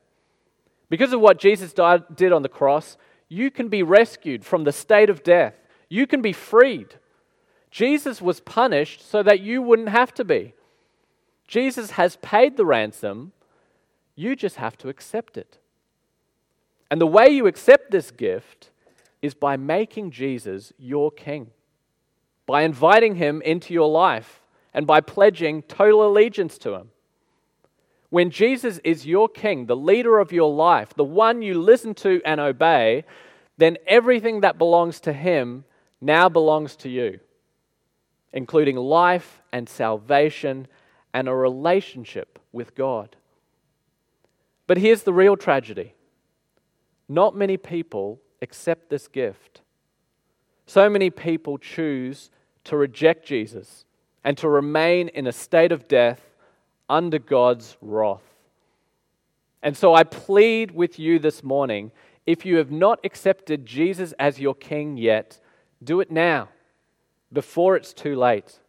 Because 0.89 1.13
of 1.13 1.21
what 1.21 1.39
Jesus 1.39 1.73
died, 1.73 2.15
did 2.15 2.31
on 2.31 2.41
the 2.41 2.49
cross, 2.49 2.97
you 3.27 3.51
can 3.51 3.67
be 3.67 3.83
rescued 3.83 4.45
from 4.45 4.63
the 4.63 4.71
state 4.71 5.09
of 5.09 5.23
death. 5.23 5.55
You 5.89 6.07
can 6.07 6.21
be 6.21 6.33
freed. 6.33 6.95
Jesus 7.69 8.21
was 8.21 8.39
punished 8.39 9.09
so 9.09 9.23
that 9.23 9.39
you 9.39 9.61
wouldn't 9.61 9.89
have 9.89 10.13
to 10.15 10.23
be. 10.23 10.53
Jesus 11.47 11.91
has 11.91 12.17
paid 12.17 12.55
the 12.57 12.65
ransom 12.65 13.33
you 14.15 14.35
just 14.35 14.57
have 14.57 14.77
to 14.77 14.89
accept 14.89 15.37
it. 15.37 15.57
And 16.89 16.99
the 16.99 17.07
way 17.07 17.29
you 17.29 17.47
accept 17.47 17.91
this 17.91 18.11
gift 18.11 18.70
is 19.21 19.33
by 19.33 19.57
making 19.57 20.11
Jesus 20.11 20.73
your 20.77 21.11
king, 21.11 21.51
by 22.45 22.63
inviting 22.63 23.15
him 23.15 23.41
into 23.41 23.73
your 23.73 23.89
life, 23.89 24.41
and 24.73 24.87
by 24.87 25.01
pledging 25.01 25.61
total 25.63 26.07
allegiance 26.07 26.57
to 26.59 26.73
him. 26.75 26.89
When 28.09 28.29
Jesus 28.29 28.79
is 28.83 29.05
your 29.05 29.29
king, 29.29 29.67
the 29.67 29.75
leader 29.75 30.19
of 30.19 30.31
your 30.31 30.53
life, 30.53 30.93
the 30.95 31.03
one 31.03 31.41
you 31.41 31.59
listen 31.61 31.93
to 31.95 32.21
and 32.25 32.41
obey, 32.41 33.05
then 33.57 33.77
everything 33.87 34.41
that 34.41 34.57
belongs 34.57 34.99
to 35.01 35.13
him 35.13 35.63
now 36.01 36.27
belongs 36.27 36.75
to 36.77 36.89
you, 36.89 37.19
including 38.33 38.75
life 38.75 39.41
and 39.53 39.69
salvation 39.69 40.67
and 41.13 41.29
a 41.29 41.35
relationship 41.35 42.39
with 42.51 42.75
God. 42.75 43.15
But 44.67 44.77
here's 44.77 45.03
the 45.03 45.13
real 45.13 45.37
tragedy 45.37 45.93
not 47.07 47.35
many 47.35 47.57
people 47.57 48.21
accept 48.41 48.89
this 48.89 49.07
gift. 49.07 49.61
So 50.65 50.89
many 50.89 51.09
people 51.09 51.57
choose 51.57 52.29
to 52.65 52.77
reject 52.77 53.25
Jesus 53.25 53.85
and 54.23 54.37
to 54.37 54.47
remain 54.47 55.07
in 55.09 55.27
a 55.27 55.31
state 55.31 55.71
of 55.71 55.87
death 55.87 56.21
under 56.89 57.19
God's 57.19 57.77
wrath. 57.81 58.21
And 59.63 59.75
so 59.77 59.93
I 59.93 60.03
plead 60.03 60.71
with 60.71 60.97
you 60.99 61.19
this 61.19 61.43
morning 61.43 61.91
if 62.25 62.45
you 62.45 62.57
have 62.57 62.71
not 62.71 62.99
accepted 63.03 63.65
Jesus 63.65 64.13
as 64.19 64.39
your 64.39 64.55
King 64.55 64.97
yet, 64.97 65.39
do 65.83 65.99
it 65.99 66.11
now, 66.11 66.49
before 67.33 67.75
it's 67.75 67.93
too 67.93 68.15
late. 68.15 68.59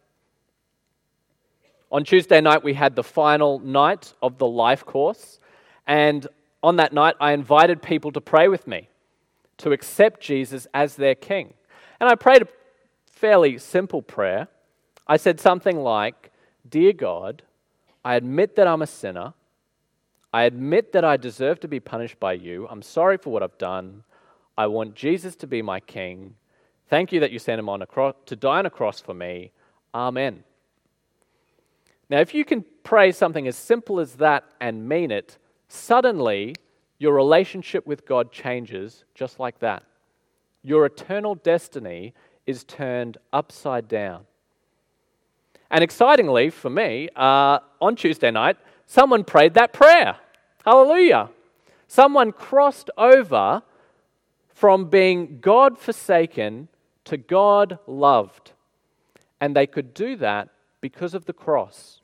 On 1.91 2.03
Tuesday 2.03 2.41
night, 2.41 2.63
we 2.63 2.73
had 2.73 2.95
the 2.95 3.03
final 3.03 3.59
night 3.59 4.13
of 4.21 4.39
the 4.39 4.47
life 4.47 4.83
course. 4.83 5.39
And 5.85 6.25
on 6.63 6.77
that 6.77 6.93
night, 6.93 7.15
I 7.19 7.33
invited 7.33 7.83
people 7.83 8.11
to 8.13 8.21
pray 8.21 8.47
with 8.47 8.65
me, 8.65 8.89
to 9.57 9.71
accept 9.71 10.21
Jesus 10.21 10.67
as 10.73 10.95
their 10.95 11.15
king. 11.15 11.53
And 11.99 12.09
I 12.09 12.15
prayed 12.15 12.41
a 12.41 12.47
fairly 13.11 13.57
simple 13.57 14.01
prayer. 14.01 14.47
I 15.07 15.17
said 15.17 15.39
something 15.39 15.77
like, 15.77 16.31
Dear 16.67 16.93
God, 16.93 17.43
I 18.05 18.15
admit 18.15 18.55
that 18.55 18.67
I'm 18.67 18.81
a 18.81 18.87
sinner. 18.87 19.33
I 20.33 20.43
admit 20.43 20.93
that 20.93 21.05
I 21.05 21.17
deserve 21.17 21.59
to 21.59 21.67
be 21.67 21.79
punished 21.79 22.19
by 22.19 22.33
you. 22.33 22.67
I'm 22.69 22.81
sorry 22.81 23.17
for 23.17 23.29
what 23.29 23.43
I've 23.43 23.57
done. 23.57 24.03
I 24.57 24.67
want 24.67 24.95
Jesus 24.95 25.35
to 25.37 25.47
be 25.47 25.61
my 25.61 25.79
king. 25.79 26.35
Thank 26.89 27.11
you 27.11 27.19
that 27.19 27.31
you 27.31 27.39
sent 27.39 27.59
him 27.59 27.69
on 27.69 27.81
a 27.81 27.85
cross, 27.85 28.15
to 28.25 28.35
die 28.35 28.59
on 28.59 28.65
a 28.65 28.69
cross 28.69 28.99
for 28.99 29.13
me. 29.13 29.51
Amen. 29.93 30.43
Now, 32.09 32.19
if 32.19 32.33
you 32.33 32.45
can 32.45 32.65
pray 32.83 33.11
something 33.11 33.47
as 33.47 33.55
simple 33.55 33.99
as 33.99 34.15
that 34.15 34.43
and 34.59 34.87
mean 34.87 35.11
it, 35.11 35.37
suddenly 35.67 36.55
your 36.99 37.13
relationship 37.13 37.85
with 37.85 38.05
God 38.05 38.31
changes 38.31 39.03
just 39.13 39.39
like 39.39 39.59
that. 39.59 39.83
Your 40.63 40.85
eternal 40.85 41.35
destiny 41.35 42.13
is 42.45 42.63
turned 42.63 43.17
upside 43.31 43.87
down. 43.87 44.25
And 45.69 45.83
excitingly 45.83 46.49
for 46.49 46.69
me, 46.69 47.09
uh, 47.15 47.59
on 47.81 47.95
Tuesday 47.95 48.31
night, 48.31 48.57
someone 48.85 49.23
prayed 49.23 49.55
that 49.55 49.73
prayer. 49.73 50.17
Hallelujah. 50.63 51.29
Someone 51.87 52.31
crossed 52.31 52.89
over 52.97 53.63
from 54.49 54.89
being 54.89 55.39
God 55.41 55.77
forsaken 55.77 56.67
to 57.05 57.17
God 57.17 57.79
loved. 57.87 58.51
And 59.41 59.55
they 59.55 59.67
could 59.67 59.93
do 59.93 60.15
that 60.17 60.49
because 60.79 61.13
of 61.13 61.25
the 61.25 61.33
cross. 61.33 62.01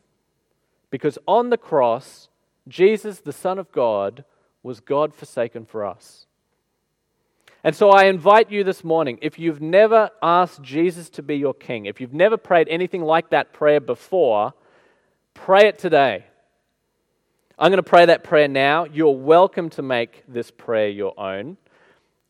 Because 0.89 1.17
on 1.28 1.49
the 1.49 1.58
cross, 1.58 2.28
Jesus, 2.67 3.19
the 3.19 3.32
Son 3.32 3.60
of 3.60 3.71
God, 3.71 4.25
was 4.63 4.79
God 4.79 5.13
forsaken 5.13 5.65
for 5.65 5.85
us. 5.85 6.25
And 7.63 7.75
so 7.75 7.89
I 7.89 8.05
invite 8.05 8.51
you 8.51 8.63
this 8.63 8.83
morning, 8.83 9.19
if 9.21 9.37
you've 9.37 9.61
never 9.61 10.09
asked 10.21 10.61
Jesus 10.61 11.09
to 11.11 11.21
be 11.21 11.35
your 11.35 11.53
king, 11.53 11.85
if 11.85 11.99
you've 11.99 12.13
never 12.13 12.37
prayed 12.37 12.69
anything 12.69 13.01
like 13.01 13.31
that 13.31 13.51
prayer 13.51 13.81
before, 13.81 14.53
pray 15.33 15.67
it 15.67 15.77
today. 15.77 16.25
I'm 17.57 17.69
going 17.69 17.83
to 17.83 17.83
pray 17.83 18.05
that 18.05 18.23
prayer 18.23 18.47
now. 18.47 18.85
You're 18.85 19.15
welcome 19.15 19.69
to 19.71 19.81
make 19.81 20.23
this 20.25 20.49
prayer 20.51 20.87
your 20.87 21.19
own 21.19 21.57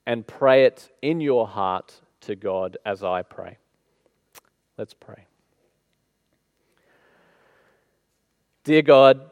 and 0.07 0.25
pray 0.25 0.65
it 0.65 0.89
in 1.03 1.21
your 1.21 1.47
heart 1.47 1.93
to 2.21 2.35
God 2.35 2.77
as 2.83 3.03
I 3.03 3.21
pray. 3.21 3.57
Let's 4.75 4.95
pray. 4.95 5.25
Dear 8.63 8.81
God, 8.81 9.29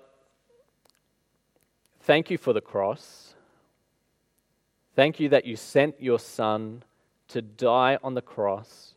thank 2.07 2.31
you 2.31 2.37
for 2.37 2.53
the 2.53 2.61
cross. 2.61 3.33
Thank 4.95 5.19
you 5.19 5.27
that 5.29 5.45
you 5.45 5.57
sent 5.57 6.01
your 6.01 6.19
Son 6.19 6.83
to 7.27 7.41
die 7.41 7.99
on 8.01 8.13
the 8.13 8.21
cross 8.21 8.95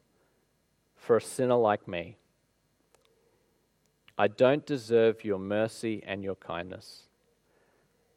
for 0.94 1.16
a 1.16 1.20
sinner 1.20 1.57
like 1.57 1.88
me. 1.88 2.16
I 4.16 4.29
don't 4.29 4.64
deserve 4.64 5.25
your 5.25 5.40
mercy 5.40 6.05
and 6.07 6.23
your 6.23 6.37
kindness, 6.37 7.09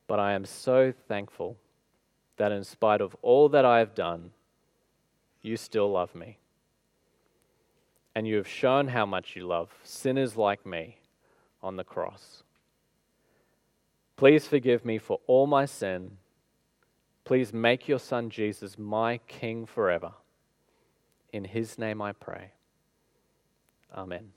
but 0.05 0.19
I 0.19 0.33
am 0.33 0.45
so 0.45 0.93
thankful 1.07 1.57
that 2.37 2.51
in 2.51 2.63
spite 2.63 3.01
of 3.01 3.15
all 3.23 3.49
that 3.49 3.65
I 3.65 3.79
have 3.79 3.95
done, 3.95 4.29
you 5.41 5.57
still 5.57 5.91
love 5.91 6.13
me. 6.13 6.37
And 8.13 8.27
you 8.27 8.35
have 8.35 8.47
shown 8.47 8.89
how 8.89 9.07
much 9.07 9.35
you 9.35 9.47
love 9.47 9.71
sinners 9.83 10.37
like 10.37 10.67
me 10.67 10.99
on 11.63 11.77
the 11.77 11.83
cross. 11.83 12.42
Please 14.15 14.47
forgive 14.47 14.85
me 14.85 14.97
for 14.97 15.19
all 15.27 15.47
my 15.47 15.65
sin. 15.65 16.17
Please 17.25 17.53
make 17.53 17.87
your 17.87 17.99
son 17.99 18.29
Jesus 18.29 18.77
my 18.77 19.17
King 19.27 19.65
forever. 19.65 20.13
In 21.31 21.45
his 21.45 21.77
name 21.77 22.01
I 22.01 22.11
pray. 22.11 22.51
Amen. 23.95 24.31